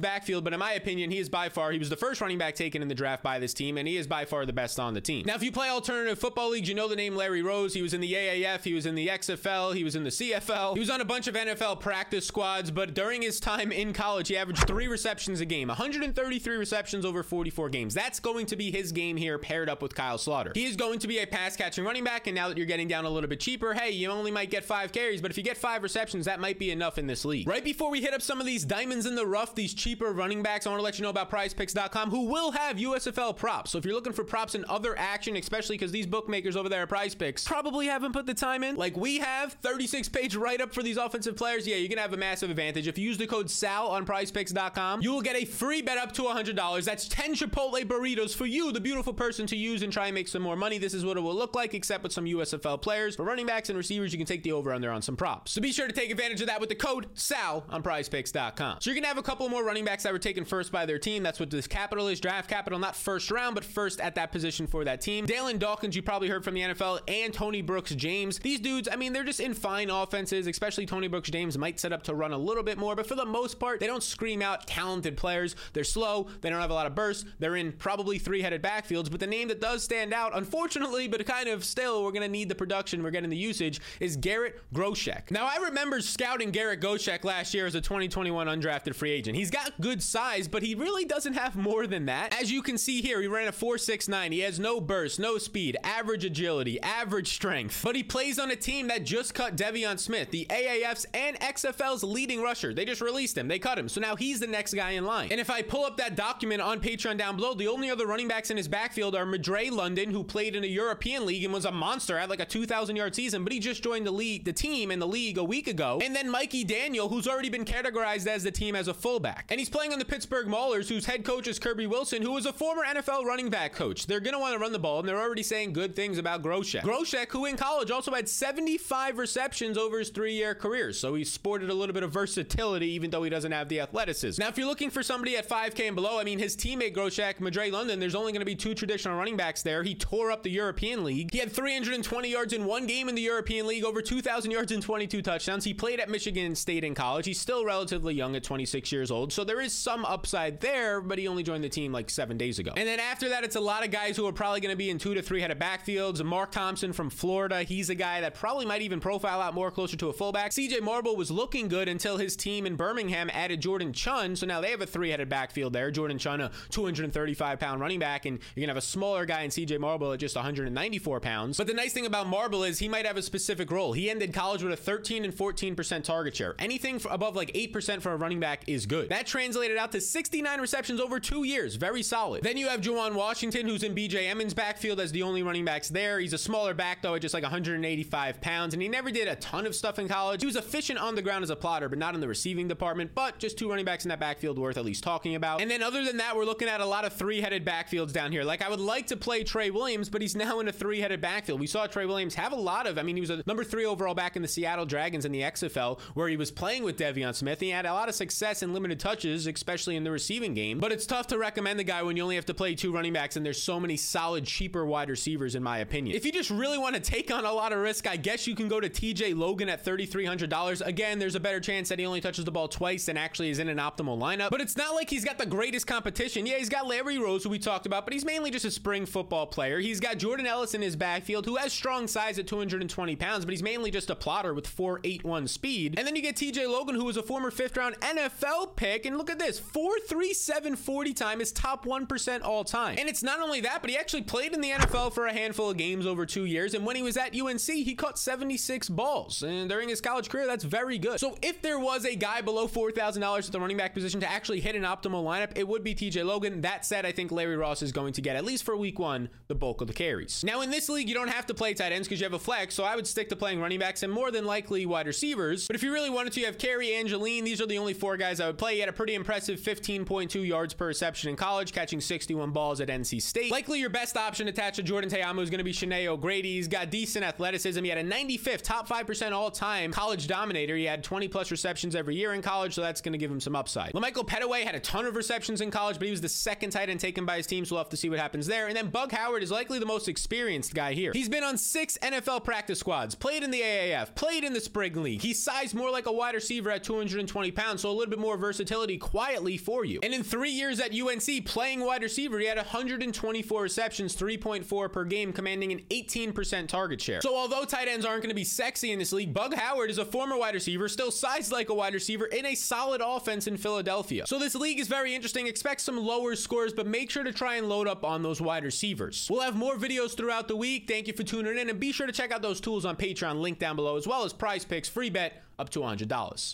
backfield, 0.00 0.42
but 0.42 0.52
in 0.52 0.58
my 0.58 0.72
opinion, 0.72 1.12
he 1.12 1.18
is 1.20 1.28
by 1.28 1.48
far, 1.48 1.70
he 1.70 1.78
was 1.78 1.90
the 1.90 1.96
first 1.96 2.20
running 2.20 2.38
back 2.38 2.56
taken 2.56 2.82
in 2.82 2.88
the 2.88 2.94
draft 2.94 3.22
by 3.22 3.38
this 3.38 3.54
team, 3.54 3.78
and 3.78 3.86
he 3.86 3.96
is 3.96 4.08
by 4.08 4.24
far 4.24 4.44
the 4.44 4.52
best 4.52 4.80
on 4.80 4.94
the 4.94 5.00
team. 5.00 5.22
Now, 5.24 5.36
if 5.36 5.44
you 5.44 5.52
play 5.52 5.68
alternative 5.68 6.18
football 6.18 6.50
leagues, 6.50 6.68
you 6.68 6.74
know 6.74 6.88
the 6.88 6.96
name 6.96 7.14
Larry 7.14 7.40
Rose. 7.40 7.72
He 7.72 7.82
was 7.82 7.94
in 7.94 8.00
the 8.00 8.12
AAF, 8.12 8.64
he 8.64 8.74
was 8.74 8.84
in 8.84 8.96
the 8.96 9.06
XFL, 9.06 9.76
he 9.76 9.84
was 9.84 9.94
in 9.94 10.02
the 10.02 10.10
CFL, 10.10 10.74
he 10.74 10.80
was 10.80 10.90
on 10.90 11.00
a 11.00 11.04
bunch 11.04 11.28
of 11.28 11.36
NFL 11.36 11.78
practice 11.78 12.26
squads, 12.26 12.72
but 12.72 12.94
during 12.94 13.22
his 13.22 13.38
time 13.38 13.70
in 13.70 13.92
college, 13.92 14.26
he 14.26 14.36
averaged 14.36 14.66
three 14.66 14.88
receptions 14.88 15.40
a 15.40 15.44
game, 15.44 15.68
133 15.68 16.56
receptions 16.56 17.04
over 17.04 17.22
44 17.22 17.68
games. 17.68 17.94
That's 17.94 18.18
going 18.18 18.46
to 18.46 18.56
be 18.56 18.72
his 18.72 18.90
game 18.90 19.16
here 19.16 19.38
paired 19.38 19.68
up 19.68 19.82
with 19.82 19.94
Kyle 19.94 20.18
Sloter. 20.18 20.52
He 20.56 20.64
is 20.64 20.74
going 20.74 20.98
to 20.98 21.06
be 21.06 21.20
a 21.20 21.28
pass 21.28 21.56
catching 21.56 21.84
running 21.84 22.02
back, 22.02 22.26
and 22.26 22.34
now 22.34 22.48
that 22.48 22.56
you're 22.56 22.66
getting 22.66 22.88
down 22.88 23.04
a 23.04 23.10
little 23.10 23.30
bit 23.30 23.38
cheaper, 23.38 23.72
hey, 23.72 23.92
you 23.92 24.10
only 24.10 24.32
might 24.32 24.50
get 24.50 24.64
five 24.64 24.90
carries, 24.90 25.20
but 25.22 25.30
if 25.30 25.36
you 25.36 25.44
get 25.44 25.56
five 25.56 25.84
receptions, 25.84 26.24
that 26.24 26.40
might 26.40 26.58
be 26.58 26.72
enough 26.72 26.98
in 26.98 27.06
this 27.06 27.24
league. 27.24 27.46
Right 27.46 27.62
before 27.62 27.83
we 27.90 28.00
hit 28.00 28.14
up 28.14 28.22
some 28.22 28.40
of 28.40 28.46
these 28.46 28.64
diamonds 28.64 29.06
in 29.06 29.14
the 29.14 29.26
rough, 29.26 29.54
these 29.54 29.74
cheaper 29.74 30.12
running 30.12 30.42
backs, 30.42 30.66
I 30.66 30.70
want 30.70 30.80
to 30.80 30.84
let 30.84 30.98
you 30.98 31.02
know 31.02 31.10
about 31.10 31.30
prizepicks.com, 31.30 32.10
who 32.10 32.26
will 32.26 32.52
have 32.52 32.76
USFL 32.76 33.36
props. 33.36 33.72
So 33.72 33.78
if 33.78 33.84
you're 33.84 33.94
looking 33.94 34.12
for 34.12 34.24
props 34.24 34.54
and 34.54 34.64
other 34.66 34.98
action, 34.98 35.36
especially 35.36 35.76
because 35.76 35.92
these 35.92 36.06
bookmakers 36.06 36.56
over 36.56 36.68
there 36.68 36.82
at 36.82 36.88
Prize 36.88 37.14
Picks 37.14 37.44
probably 37.44 37.86
haven't 37.86 38.12
put 38.12 38.26
the 38.26 38.34
time 38.34 38.62
in, 38.62 38.76
like 38.76 38.96
we 38.96 39.18
have, 39.18 39.54
36 39.54 40.08
page 40.08 40.36
write 40.36 40.60
up 40.60 40.72
for 40.72 40.82
these 40.82 40.96
offensive 40.96 41.36
players, 41.36 41.66
yeah, 41.66 41.76
you're 41.76 41.88
going 41.88 41.96
to 41.96 42.02
have 42.02 42.12
a 42.12 42.16
massive 42.16 42.50
advantage. 42.50 42.86
If 42.86 42.98
you 42.98 43.06
use 43.08 43.18
the 43.18 43.26
code 43.26 43.50
SAL 43.50 43.88
on 43.88 44.06
prizepicks.com, 44.06 45.02
you 45.02 45.12
will 45.12 45.22
get 45.22 45.36
a 45.36 45.44
free 45.44 45.82
bet 45.82 45.98
up 45.98 46.12
to 46.12 46.22
$100. 46.22 46.84
That's 46.84 47.08
10 47.08 47.34
Chipotle 47.34 47.84
burritos 47.84 48.34
for 48.34 48.46
you, 48.46 48.72
the 48.72 48.80
beautiful 48.80 49.12
person, 49.12 49.46
to 49.46 49.56
use 49.56 49.82
and 49.82 49.92
try 49.92 50.06
and 50.06 50.14
make 50.14 50.28
some 50.28 50.42
more 50.42 50.56
money. 50.56 50.78
This 50.78 50.94
is 50.94 51.04
what 51.04 51.16
it 51.16 51.20
will 51.20 51.34
look 51.34 51.54
like, 51.54 51.74
except 51.74 52.02
with 52.02 52.12
some 52.12 52.24
USFL 52.24 52.80
players. 52.80 53.16
For 53.16 53.24
running 53.24 53.46
backs 53.46 53.68
and 53.68 53.76
receivers, 53.76 54.12
you 54.12 54.18
can 54.18 54.26
take 54.26 54.42
the 54.42 54.52
over 54.52 54.72
under 54.72 54.90
on 54.90 55.02
some 55.02 55.16
props. 55.16 55.52
So 55.52 55.60
be 55.60 55.72
sure 55.72 55.86
to 55.86 55.92
take 55.92 56.10
advantage 56.10 56.40
of 56.40 56.46
that 56.48 56.60
with 56.60 56.68
the 56.68 56.74
code 56.74 57.06
SAL 57.14 57.64
on 57.74 57.82
prizepicks.com. 57.82 58.78
So 58.80 58.88
you're 58.88 58.94
going 58.94 59.02
to 59.02 59.08
have 59.08 59.18
a 59.18 59.22
couple 59.22 59.48
more 59.48 59.64
running 59.64 59.84
backs 59.84 60.04
that 60.04 60.12
were 60.12 60.18
taken 60.18 60.44
first 60.44 60.70
by 60.70 60.86
their 60.86 60.98
team. 60.98 61.24
That's 61.24 61.40
what 61.40 61.50
this 61.50 61.66
capital 61.66 62.06
is 62.06 62.20
draft 62.20 62.48
capital, 62.48 62.78
not 62.78 62.94
first 62.94 63.30
round, 63.32 63.56
but 63.56 63.64
first 63.64 64.00
at 64.00 64.14
that 64.14 64.30
position 64.30 64.68
for 64.68 64.84
that 64.84 65.00
team. 65.00 65.26
Dalyn 65.26 65.58
Dawkins, 65.58 65.96
you 65.96 66.02
probably 66.02 66.28
heard 66.28 66.44
from 66.44 66.54
the 66.54 66.60
NFL, 66.60 67.00
and 67.08 67.34
Tony 67.34 67.62
Brooks 67.62 67.92
James. 67.94 68.38
These 68.38 68.60
dudes, 68.60 68.88
I 68.90 68.94
mean, 68.94 69.12
they're 69.12 69.24
just 69.24 69.40
in 69.40 69.54
fine 69.54 69.90
offenses, 69.90 70.46
especially 70.46 70.86
Tony 70.86 71.08
Brooks 71.08 71.30
James 71.30 71.58
might 71.58 71.80
set 71.80 71.92
up 71.92 72.04
to 72.04 72.14
run 72.14 72.32
a 72.32 72.38
little 72.38 72.62
bit 72.62 72.78
more, 72.78 72.94
but 72.94 73.08
for 73.08 73.16
the 73.16 73.26
most 73.26 73.58
part, 73.58 73.80
they 73.80 73.88
don't 73.88 74.02
scream 74.02 74.40
out 74.40 74.68
talented 74.68 75.16
players. 75.16 75.56
They're 75.72 75.82
slow, 75.82 76.28
they 76.42 76.50
don't 76.50 76.60
have 76.60 76.70
a 76.70 76.74
lot 76.74 76.86
of 76.86 76.94
burst, 76.94 77.26
they're 77.40 77.56
in 77.56 77.72
probably 77.72 78.18
three 78.18 78.42
headed 78.42 78.62
backfields. 78.62 79.10
But 79.10 79.18
the 79.18 79.26
name 79.26 79.48
that 79.48 79.60
does 79.60 79.82
stand 79.82 80.14
out, 80.14 80.36
unfortunately, 80.36 81.08
but 81.08 81.24
kind 81.26 81.48
of 81.48 81.64
still, 81.64 82.04
we're 82.04 82.12
going 82.12 82.22
to 82.22 82.28
need 82.28 82.48
the 82.48 82.54
production, 82.54 83.02
we're 83.02 83.10
getting 83.10 83.30
the 83.30 83.36
usage, 83.36 83.80
is 83.98 84.16
Garrett 84.16 84.60
Groshek. 84.72 85.32
Now, 85.32 85.46
I 85.46 85.56
remember 85.56 86.00
scouting 86.00 86.52
Garrett 86.52 86.80
Groshek 86.80 87.24
last 87.24 87.52
year 87.52 87.63
as 87.66 87.74
a 87.74 87.80
2021 87.80 88.46
undrafted 88.46 88.94
free 88.94 89.10
agent. 89.10 89.36
He's 89.36 89.50
got 89.50 89.80
good 89.80 90.02
size, 90.02 90.48
but 90.48 90.62
he 90.62 90.74
really 90.74 91.04
doesn't 91.04 91.34
have 91.34 91.56
more 91.56 91.86
than 91.86 92.06
that. 92.06 92.38
As 92.40 92.50
you 92.50 92.62
can 92.62 92.78
see 92.78 93.00
here, 93.00 93.20
he 93.20 93.26
ran 93.26 93.48
a 93.48 93.52
4.69. 93.52 94.32
He 94.32 94.40
has 94.40 94.58
no 94.58 94.80
burst, 94.80 95.18
no 95.18 95.38
speed, 95.38 95.76
average 95.84 96.24
agility, 96.24 96.80
average 96.82 97.32
strength. 97.32 97.80
But 97.82 97.96
he 97.96 98.02
plays 98.02 98.38
on 98.38 98.50
a 98.50 98.56
team 98.56 98.88
that 98.88 99.04
just 99.04 99.34
cut 99.34 99.56
De'Veon 99.56 99.98
Smith, 99.98 100.30
the 100.30 100.46
AAF's 100.50 101.06
and 101.14 101.38
XFL's 101.40 102.02
leading 102.02 102.42
rusher. 102.42 102.74
They 102.74 102.84
just 102.84 103.00
released 103.00 103.36
him. 103.36 103.48
They 103.48 103.58
cut 103.58 103.78
him. 103.78 103.88
So 103.88 104.00
now 104.00 104.16
he's 104.16 104.40
the 104.40 104.46
next 104.46 104.74
guy 104.74 104.92
in 104.92 105.04
line. 105.04 105.28
And 105.30 105.40
if 105.40 105.50
I 105.50 105.62
pull 105.62 105.84
up 105.84 105.96
that 105.98 106.16
document 106.16 106.60
on 106.60 106.80
Patreon 106.80 107.18
down 107.18 107.36
below, 107.36 107.54
the 107.54 107.68
only 107.68 107.90
other 107.90 108.06
running 108.06 108.28
backs 108.28 108.50
in 108.50 108.56
his 108.56 108.68
backfield 108.68 109.14
are 109.14 109.26
Madre 109.26 109.70
London, 109.70 110.10
who 110.10 110.24
played 110.24 110.56
in 110.56 110.64
a 110.64 110.68
European 110.68 111.26
league 111.26 111.44
and 111.44 111.52
was 111.52 111.64
a 111.64 111.72
monster, 111.72 112.18
had 112.18 112.30
like 112.30 112.40
a 112.40 112.44
2,000 112.44 112.96
yard 112.96 113.14
season, 113.14 113.44
but 113.44 113.52
he 113.52 113.58
just 113.58 113.82
joined 113.82 114.06
the 114.06 114.10
league, 114.10 114.44
the 114.44 114.52
team 114.52 114.90
in 114.90 114.98
the 114.98 115.06
league 115.06 115.38
a 115.38 115.44
week 115.44 115.68
ago. 115.68 116.00
And 116.02 116.14
then 116.14 116.30
Mikey 116.30 116.64
Daniel, 116.64 117.08
who's 117.08 117.26
already 117.28 117.48
been 117.54 117.64
categorized 117.64 118.26
as 118.26 118.42
the 118.42 118.50
team 118.50 118.74
as 118.74 118.88
a 118.88 118.94
fullback. 118.94 119.46
And 119.48 119.60
he's 119.60 119.68
playing 119.68 119.92
on 119.92 120.00
the 120.00 120.04
Pittsburgh 120.04 120.48
Maulers, 120.48 120.88
whose 120.88 121.06
head 121.06 121.24
coach 121.24 121.46
is 121.46 121.60
Kirby 121.60 121.86
Wilson, 121.86 122.20
who 122.20 122.32
was 122.32 122.46
a 122.46 122.52
former 122.52 122.82
NFL 122.82 123.24
running 123.24 123.48
back 123.48 123.74
coach. 123.74 124.08
They're 124.08 124.18
going 124.18 124.34
to 124.34 124.40
want 124.40 124.54
to 124.54 124.58
run 124.58 124.72
the 124.72 124.78
ball, 124.80 124.98
and 124.98 125.08
they're 125.08 125.20
already 125.20 125.44
saying 125.44 125.72
good 125.72 125.94
things 125.94 126.18
about 126.18 126.42
Groshek. 126.42 126.80
Groshek, 126.80 127.30
who 127.30 127.44
in 127.44 127.56
college 127.56 127.92
also 127.92 128.12
had 128.12 128.28
75 128.28 129.18
receptions 129.18 129.78
over 129.78 130.00
his 130.00 130.08
three 130.08 130.34
year 130.34 130.52
career. 130.56 130.92
So 130.92 131.14
he 131.14 131.22
sported 131.22 131.70
a 131.70 131.74
little 131.74 131.92
bit 131.92 132.02
of 132.02 132.10
versatility, 132.10 132.88
even 132.88 133.10
though 133.10 133.22
he 133.22 133.30
doesn't 133.30 133.52
have 133.52 133.68
the 133.68 133.78
athleticism. 133.78 134.42
Now, 134.42 134.48
if 134.48 134.58
you're 134.58 134.66
looking 134.66 134.90
for 134.90 135.04
somebody 135.04 135.36
at 135.36 135.48
5K 135.48 135.86
and 135.86 135.94
below, 135.94 136.18
I 136.18 136.24
mean, 136.24 136.40
his 136.40 136.56
teammate 136.56 136.92
Groshek, 136.92 137.38
Madre 137.38 137.70
London, 137.70 138.00
there's 138.00 138.16
only 138.16 138.32
going 138.32 138.40
to 138.40 138.46
be 138.46 138.56
two 138.56 138.74
traditional 138.74 139.16
running 139.16 139.36
backs 139.36 139.62
there. 139.62 139.84
He 139.84 139.94
tore 139.94 140.32
up 140.32 140.42
the 140.42 140.50
European 140.50 141.04
League. 141.04 141.32
He 141.32 141.38
had 141.38 141.52
320 141.52 142.28
yards 142.28 142.52
in 142.52 142.64
one 142.64 142.88
game 142.88 143.08
in 143.08 143.14
the 143.14 143.22
European 143.22 143.68
League, 143.68 143.84
over 143.84 144.02
2,000 144.02 144.50
yards 144.50 144.72
and 144.72 144.82
22 144.82 145.22
touchdowns. 145.22 145.62
He 145.62 145.72
played 145.72 146.00
at 146.00 146.08
Michigan 146.08 146.56
State 146.56 146.82
in 146.82 146.96
college. 146.96 147.26
He's 147.34 147.40
still 147.40 147.64
relatively 147.64 148.14
young 148.14 148.36
at 148.36 148.44
26 148.44 148.92
years 148.92 149.10
old. 149.10 149.32
So 149.32 149.42
there 149.42 149.60
is 149.60 149.72
some 149.72 150.04
upside 150.04 150.60
there, 150.60 151.00
but 151.00 151.18
he 151.18 151.26
only 151.26 151.42
joined 151.42 151.64
the 151.64 151.68
team 151.68 151.90
like 151.90 152.08
seven 152.08 152.38
days 152.38 152.60
ago. 152.60 152.70
And 152.76 152.86
then 152.86 153.00
after 153.00 153.30
that, 153.30 153.42
it's 153.42 153.56
a 153.56 153.60
lot 153.60 153.84
of 153.84 153.90
guys 153.90 154.16
who 154.16 154.24
are 154.28 154.32
probably 154.32 154.60
going 154.60 154.70
to 154.72 154.76
be 154.76 154.88
in 154.88 154.98
two 154.98 155.14
to 155.14 155.20
three 155.20 155.40
headed 155.40 155.58
backfields. 155.58 156.22
Mark 156.22 156.52
Thompson 156.52 156.92
from 156.92 157.10
Florida. 157.10 157.64
He's 157.64 157.90
a 157.90 157.96
guy 157.96 158.20
that 158.20 158.36
probably 158.36 158.66
might 158.66 158.82
even 158.82 159.00
profile 159.00 159.40
out 159.40 159.52
more 159.52 159.72
closer 159.72 159.96
to 159.96 160.10
a 160.10 160.12
fullback. 160.12 160.52
CJ 160.52 160.80
Marble 160.80 161.16
was 161.16 161.28
looking 161.28 161.66
good 161.66 161.88
until 161.88 162.18
his 162.18 162.36
team 162.36 162.66
in 162.66 162.76
Birmingham 162.76 163.28
added 163.32 163.60
Jordan 163.60 163.92
Chunn. 163.92 164.36
So 164.36 164.46
now 164.46 164.60
they 164.60 164.70
have 164.70 164.80
a 164.80 164.86
three 164.86 165.10
headed 165.10 165.28
backfield 165.28 165.72
there. 165.72 165.90
Jordan 165.90 166.18
Chunn, 166.18 166.40
a 166.40 166.52
235 166.70 167.58
pound 167.58 167.80
running 167.80 167.98
back, 167.98 168.26
and 168.26 168.38
you're 168.54 168.60
going 168.64 168.68
to 168.68 168.74
have 168.74 168.76
a 168.76 168.86
smaller 168.86 169.26
guy 169.26 169.42
in 169.42 169.50
CJ 169.50 169.80
Marble 169.80 170.12
at 170.12 170.20
just 170.20 170.36
194 170.36 171.18
pounds. 171.18 171.56
But 171.56 171.66
the 171.66 171.74
nice 171.74 171.92
thing 171.92 172.06
about 172.06 172.28
Marble 172.28 172.62
is 172.62 172.78
he 172.78 172.86
might 172.88 173.06
have 173.06 173.16
a 173.16 173.22
specific 173.22 173.72
role. 173.72 173.92
He 173.92 174.08
ended 174.08 174.32
college 174.32 174.62
with 174.62 174.72
a 174.72 174.76
13 174.76 175.24
and 175.24 175.34
14% 175.34 176.04
target 176.04 176.36
share. 176.36 176.54
Anything 176.60 177.00
above 177.10 177.23
like 177.32 177.52
8% 177.52 178.02
for 178.02 178.12
a 178.12 178.16
running 178.16 178.40
back 178.40 178.68
is 178.68 178.86
good. 178.86 179.08
That 179.08 179.26
translated 179.26 179.76
out 179.76 179.92
to 179.92 180.00
69 180.00 180.60
receptions 180.60 181.00
over 181.00 181.18
two 181.18 181.44
years. 181.44 181.76
Very 181.76 182.02
solid. 182.02 182.42
Then 182.42 182.56
you 182.56 182.68
have 182.68 182.80
Juwan 182.80 183.14
Washington, 183.14 183.66
who's 183.66 183.82
in 183.82 183.94
BJ 183.94 184.28
Emmons' 184.28 184.54
backfield 184.54 185.00
as 185.00 185.12
the 185.12 185.22
only 185.22 185.42
running 185.42 185.64
backs 185.64 185.88
there. 185.88 186.20
He's 186.20 186.32
a 186.32 186.38
smaller 186.38 186.74
back, 186.74 187.02
though, 187.02 187.14
at 187.14 187.22
just 187.22 187.34
like 187.34 187.42
185 187.42 188.40
pounds, 188.40 188.74
and 188.74 188.82
he 188.82 188.88
never 188.88 189.10
did 189.10 189.28
a 189.28 189.36
ton 189.36 189.66
of 189.66 189.74
stuff 189.74 189.98
in 189.98 190.08
college. 190.08 190.42
He 190.42 190.46
was 190.46 190.56
efficient 190.56 190.98
on 190.98 191.14
the 191.14 191.22
ground 191.22 191.42
as 191.42 191.50
a 191.50 191.56
plotter, 191.56 191.88
but 191.88 191.98
not 191.98 192.14
in 192.14 192.20
the 192.20 192.28
receiving 192.28 192.68
department. 192.68 193.12
But 193.14 193.38
just 193.38 193.56
two 193.58 193.70
running 193.70 193.84
backs 193.84 194.04
in 194.04 194.10
that 194.10 194.20
backfield 194.20 194.58
worth 194.58 194.76
at 194.76 194.84
least 194.84 195.04
talking 195.04 195.34
about. 195.34 195.60
And 195.60 195.70
then 195.70 195.82
other 195.82 196.04
than 196.04 196.18
that, 196.18 196.36
we're 196.36 196.44
looking 196.44 196.68
at 196.68 196.80
a 196.80 196.86
lot 196.86 197.04
of 197.04 197.12
three-headed 197.12 197.64
backfields 197.64 198.12
down 198.12 198.32
here. 198.32 198.44
Like 198.44 198.62
I 198.62 198.68
would 198.68 198.80
like 198.80 199.06
to 199.08 199.16
play 199.16 199.44
Trey 199.44 199.70
Williams, 199.70 200.08
but 200.08 200.20
he's 200.20 200.36
now 200.36 200.60
in 200.60 200.68
a 200.68 200.72
three-headed 200.72 201.20
backfield. 201.20 201.60
We 201.60 201.66
saw 201.66 201.86
Trey 201.86 202.06
Williams 202.06 202.34
have 202.34 202.52
a 202.52 202.56
lot 202.56 202.86
of, 202.86 202.98
I 202.98 203.02
mean, 203.02 203.16
he 203.16 203.20
was 203.20 203.30
a 203.30 203.42
number 203.46 203.64
three 203.64 203.84
overall 203.84 204.14
back 204.14 204.36
in 204.36 204.42
the 204.42 204.48
Seattle 204.48 204.86
Dragons 204.86 205.24
in 205.24 205.32
the 205.32 205.42
XFL, 205.42 206.00
where 206.14 206.28
he 206.28 206.36
was 206.36 206.50
playing 206.50 206.84
with 206.84 206.96
De'Veon 207.14 207.34
Smith. 207.34 207.60
He 207.60 207.70
had 207.70 207.86
a 207.86 207.92
lot 207.92 208.08
of 208.08 208.14
success 208.14 208.62
in 208.62 208.72
limited 208.72 209.00
touches, 209.00 209.46
especially 209.46 209.96
in 209.96 210.04
the 210.04 210.10
receiving 210.10 210.54
game. 210.54 210.78
But 210.78 210.92
it's 210.92 211.06
tough 211.06 211.26
to 211.28 211.38
recommend 211.38 211.78
the 211.78 211.84
guy 211.84 212.02
when 212.02 212.16
you 212.16 212.22
only 212.22 212.34
have 212.36 212.46
to 212.46 212.54
play 212.54 212.74
two 212.74 212.92
running 212.92 213.12
backs, 213.12 213.36
and 213.36 213.44
there's 213.44 213.62
so 213.62 213.78
many 213.78 213.96
solid, 213.96 214.44
cheaper 214.44 214.84
wide 214.84 215.10
receivers, 215.10 215.54
in 215.54 215.62
my 215.62 215.78
opinion. 215.78 216.16
If 216.16 216.24
you 216.24 216.32
just 216.32 216.50
really 216.50 216.78
want 216.78 216.94
to 216.94 217.00
take 217.00 217.32
on 217.32 217.44
a 217.44 217.52
lot 217.52 217.72
of 217.72 217.78
risk, 217.78 218.06
I 218.06 218.16
guess 218.16 218.46
you 218.46 218.54
can 218.54 218.68
go 218.68 218.80
to 218.80 218.88
TJ 218.88 219.36
Logan 219.36 219.68
at 219.68 219.84
$3,300. 219.84 220.86
Again, 220.86 221.18
there's 221.18 221.34
a 221.34 221.40
better 221.40 221.60
chance 221.60 221.88
that 221.88 221.98
he 221.98 222.06
only 222.06 222.20
touches 222.20 222.44
the 222.44 222.50
ball 222.50 222.68
twice 222.68 223.08
and 223.08 223.18
actually 223.18 223.50
is 223.50 223.58
in 223.58 223.68
an 223.68 223.78
optimal 223.78 224.18
lineup. 224.18 224.50
But 224.50 224.60
it's 224.60 224.76
not 224.76 224.94
like 224.94 225.10
he's 225.10 225.24
got 225.24 225.38
the 225.38 225.46
greatest 225.46 225.86
competition. 225.86 226.46
Yeah, 226.46 226.58
he's 226.58 226.68
got 226.68 226.86
Larry 226.86 227.18
Rose, 227.18 227.44
who 227.44 227.50
we 227.50 227.58
talked 227.58 227.86
about, 227.86 228.04
but 228.04 228.12
he's 228.12 228.24
mainly 228.24 228.50
just 228.50 228.64
a 228.64 228.70
spring 228.70 229.06
football 229.06 229.46
player. 229.46 229.78
He's 229.80 230.00
got 230.00 230.18
Jordan 230.18 230.46
Ellis 230.46 230.74
in 230.74 230.82
his 230.82 230.96
backfield, 230.96 231.46
who 231.46 231.56
has 231.56 231.72
strong 231.72 232.06
size 232.06 232.38
at 232.38 232.46
220 232.46 233.16
pounds, 233.16 233.44
but 233.44 233.52
he's 233.52 233.62
mainly 233.62 233.90
just 233.90 234.10
a 234.10 234.14
plotter 234.14 234.54
with 234.54 234.66
4.81 234.66 235.48
speed. 235.48 235.94
And 235.98 236.06
then 236.06 236.16
you 236.16 236.22
get 236.22 236.36
TJ 236.36 236.68
Logan, 236.68 236.94
who 236.94 237.03
was 237.04 237.16
a 237.16 237.22
former 237.22 237.50
fifth 237.50 237.76
round 237.76 237.98
NFL 238.00 238.76
pick. 238.76 239.06
And 239.06 239.16
look 239.16 239.30
at 239.30 239.38
this 239.38 239.60
4.37 239.60 240.76
40 240.76 241.14
time 241.14 241.40
is 241.40 241.52
top 241.52 241.84
1% 241.84 242.42
all 242.42 242.64
time. 242.64 242.96
And 242.98 243.08
it's 243.08 243.22
not 243.22 243.40
only 243.40 243.60
that, 243.62 243.80
but 243.80 243.90
he 243.90 243.96
actually 243.96 244.22
played 244.22 244.52
in 244.52 244.60
the 244.60 244.70
NFL 244.70 245.12
for 245.12 245.26
a 245.26 245.32
handful 245.32 245.70
of 245.70 245.76
games 245.76 246.06
over 246.06 246.26
two 246.26 246.44
years. 246.44 246.74
And 246.74 246.84
when 246.86 246.96
he 246.96 247.02
was 247.02 247.16
at 247.16 247.38
UNC, 247.38 247.60
he 247.60 247.94
caught 247.94 248.18
76 248.18 248.88
balls. 248.88 249.42
And 249.42 249.68
during 249.68 249.88
his 249.88 250.00
college 250.00 250.28
career, 250.28 250.46
that's 250.46 250.64
very 250.64 250.98
good. 250.98 251.20
So 251.20 251.36
if 251.42 251.62
there 251.62 251.78
was 251.78 252.04
a 252.04 252.16
guy 252.16 252.40
below 252.40 252.66
$4,000 252.66 253.46
at 253.46 253.52
the 253.52 253.60
running 253.60 253.76
back 253.76 253.94
position 253.94 254.20
to 254.20 254.30
actually 254.30 254.60
hit 254.60 254.74
an 254.74 254.82
optimal 254.82 255.24
lineup, 255.24 255.52
it 255.56 255.66
would 255.66 255.84
be 255.84 255.94
TJ 255.94 256.24
Logan. 256.24 256.60
That 256.62 256.84
said, 256.84 257.06
I 257.06 257.12
think 257.12 257.30
Larry 257.30 257.56
Rose 257.56 257.82
is 257.82 257.92
going 257.92 258.12
to 258.14 258.20
get, 258.20 258.36
at 258.36 258.44
least 258.44 258.64
for 258.64 258.76
week 258.76 258.98
one, 258.98 259.28
the 259.48 259.54
bulk 259.54 259.80
of 259.80 259.88
the 259.88 259.94
carries. 259.94 260.42
Now, 260.44 260.60
in 260.62 260.70
this 260.70 260.88
league, 260.88 261.08
you 261.08 261.14
don't 261.14 261.28
have 261.28 261.46
to 261.46 261.54
play 261.54 261.74
tight 261.74 261.92
ends 261.92 262.08
because 262.08 262.20
you 262.20 262.24
have 262.24 262.34
a 262.34 262.38
flex. 262.38 262.74
So 262.74 262.84
I 262.84 262.96
would 262.96 263.06
stick 263.06 263.28
to 263.30 263.36
playing 263.36 263.60
running 263.60 263.78
backs 263.78 264.02
and 264.02 264.12
more 264.12 264.30
than 264.30 264.44
likely 264.44 264.86
wide 264.86 265.06
receivers. 265.06 265.66
But 265.66 265.76
if 265.76 265.82
you 265.82 265.92
really 265.92 266.10
wanted 266.10 266.32
to, 266.34 266.40
you 266.40 266.46
have 266.46 266.58
Angeline. 266.94 267.44
These 267.44 267.60
are 267.60 267.66
the 267.66 267.78
only 267.78 267.94
four 267.94 268.16
guys 268.16 268.40
I 268.40 268.46
would 268.46 268.58
play. 268.58 268.74
He 268.74 268.80
had 268.80 268.88
a 268.88 268.92
pretty 268.92 269.14
impressive 269.14 269.60
15.2 269.60 270.46
yards 270.46 270.74
per 270.74 270.86
reception 270.86 271.30
in 271.30 271.36
college, 271.36 271.72
catching 271.72 272.00
61 272.00 272.50
balls 272.50 272.80
at 272.80 272.88
NC 272.88 273.20
State. 273.22 273.50
Likely 273.50 273.80
your 273.80 273.90
best 273.90 274.16
option 274.16 274.48
attached 274.48 274.76
to 274.76 274.82
Jordan 274.82 275.10
Ta'amu 275.10 275.42
is 275.42 275.50
going 275.50 275.58
to 275.58 275.64
be 275.64 275.72
Chiney 275.72 276.06
O'Grady. 276.06 276.54
He's 276.54 276.68
got 276.68 276.90
decent 276.90 277.24
athleticism. 277.24 277.82
He 277.82 277.90
had 277.90 277.98
a 277.98 278.04
95th, 278.04 278.62
top 278.62 278.88
5% 278.88 279.32
all 279.32 279.50
time 279.50 279.92
college 279.92 280.26
dominator. 280.26 280.76
He 280.76 280.84
had 280.84 281.02
20 281.02 281.28
plus 281.28 281.50
receptions 281.50 281.94
every 281.94 282.16
year 282.16 282.34
in 282.34 282.42
college, 282.42 282.74
so 282.74 282.80
that's 282.80 283.00
going 283.00 283.12
to 283.12 283.18
give 283.18 283.30
him 283.30 283.40
some 283.40 283.56
upside. 283.56 283.92
Lamichael 283.92 284.26
Pettaway 284.26 284.62
had 284.62 284.74
a 284.74 284.80
ton 284.80 285.06
of 285.06 285.16
receptions 285.16 285.60
in 285.60 285.70
college, 285.70 285.98
but 285.98 286.06
he 286.06 286.10
was 286.10 286.20
the 286.20 286.28
second 286.28 286.70
tight 286.70 286.88
end 286.88 287.00
taken 287.00 287.24
by 287.24 287.36
his 287.36 287.46
team, 287.46 287.64
so 287.64 287.74
we'll 287.74 287.82
have 287.82 287.90
to 287.90 287.96
see 287.96 288.08
what 288.08 288.18
happens 288.18 288.46
there. 288.46 288.68
And 288.68 288.76
then 288.76 288.88
Bug 288.88 289.12
Howard 289.12 289.42
is 289.42 289.50
likely 289.50 289.78
the 289.78 289.86
most 289.86 290.08
experienced 290.08 290.74
guy 290.74 290.94
here. 290.94 291.12
He's 291.12 291.28
been 291.28 291.44
on 291.44 291.58
six 291.58 291.98
NFL 292.02 292.44
practice 292.44 292.78
squads, 292.78 293.14
played 293.14 293.42
in 293.42 293.50
the 293.50 293.60
AAF, 293.60 294.14
played 294.14 294.44
in 294.44 294.52
the 294.52 294.60
Spring 294.60 295.02
League. 295.02 295.22
He's 295.22 295.42
sized 295.42 295.74
more 295.74 295.90
like 295.90 296.06
a 296.06 296.12
wide 296.12 296.34
receiver 296.34 296.70
at 296.70 296.83
220 296.84 297.50
pounds, 297.50 297.82
so 297.82 297.90
a 297.90 297.92
little 297.92 298.10
bit 298.10 298.18
more 298.18 298.36
versatility 298.36 298.98
quietly 298.98 299.56
for 299.56 299.84
you. 299.84 300.00
And 300.02 300.14
in 300.14 300.22
three 300.22 300.50
years 300.50 300.80
at 300.80 300.92
UNC 300.92 301.44
playing 301.46 301.84
wide 301.84 302.02
receiver, 302.02 302.38
he 302.38 302.46
had 302.46 302.56
124 302.56 303.62
receptions, 303.62 304.14
3.4 304.14 304.92
per 304.92 305.04
game, 305.04 305.32
commanding 305.32 305.72
an 305.72 305.80
18% 305.90 306.68
target 306.68 307.00
share. 307.00 307.20
So 307.20 307.36
although 307.36 307.64
tight 307.64 307.88
ends 307.88 308.04
aren't 308.04 308.22
going 308.22 308.30
to 308.30 308.34
be 308.34 308.44
sexy 308.44 308.92
in 308.92 308.98
this 308.98 309.12
league, 309.12 309.34
Bug 309.34 309.54
Howard 309.54 309.90
is 309.90 309.98
a 309.98 310.04
former 310.04 310.36
wide 310.36 310.54
receiver, 310.54 310.88
still 310.88 311.10
sized 311.10 311.50
like 311.52 311.68
a 311.68 311.74
wide 311.74 311.94
receiver 311.94 312.26
in 312.26 312.46
a 312.46 312.54
solid 312.54 313.00
offense 313.04 313.46
in 313.46 313.56
Philadelphia. 313.56 314.26
So 314.26 314.38
this 314.38 314.54
league 314.54 314.78
is 314.78 314.88
very 314.88 315.14
interesting. 315.14 315.46
Expect 315.46 315.80
some 315.80 315.96
lower 315.96 316.36
scores, 316.36 316.72
but 316.72 316.86
make 316.86 317.10
sure 317.10 317.24
to 317.24 317.32
try 317.32 317.56
and 317.56 317.68
load 317.68 317.88
up 317.88 318.04
on 318.04 318.22
those 318.22 318.40
wide 318.40 318.64
receivers. 318.64 319.28
We'll 319.30 319.40
have 319.40 319.56
more 319.56 319.76
videos 319.76 320.16
throughout 320.16 320.48
the 320.48 320.56
week. 320.56 320.86
Thank 320.86 321.06
you 321.06 321.12
for 321.12 321.22
tuning 321.22 321.58
in 321.58 321.70
and 321.70 321.80
be 321.80 321.92
sure 321.92 322.06
to 322.06 322.12
check 322.12 322.32
out 322.32 322.42
those 322.42 322.60
tools 322.60 322.84
on 322.84 322.96
Patreon, 322.96 323.40
link 323.40 323.58
down 323.58 323.76
below, 323.76 323.96
as 323.96 324.06
well 324.06 324.24
as 324.24 324.32
prize 324.32 324.64
picks, 324.64 324.88
free 324.88 325.10
bet 325.10 325.42
up 325.58 325.70
to 325.70 325.80
$100. 325.80 326.08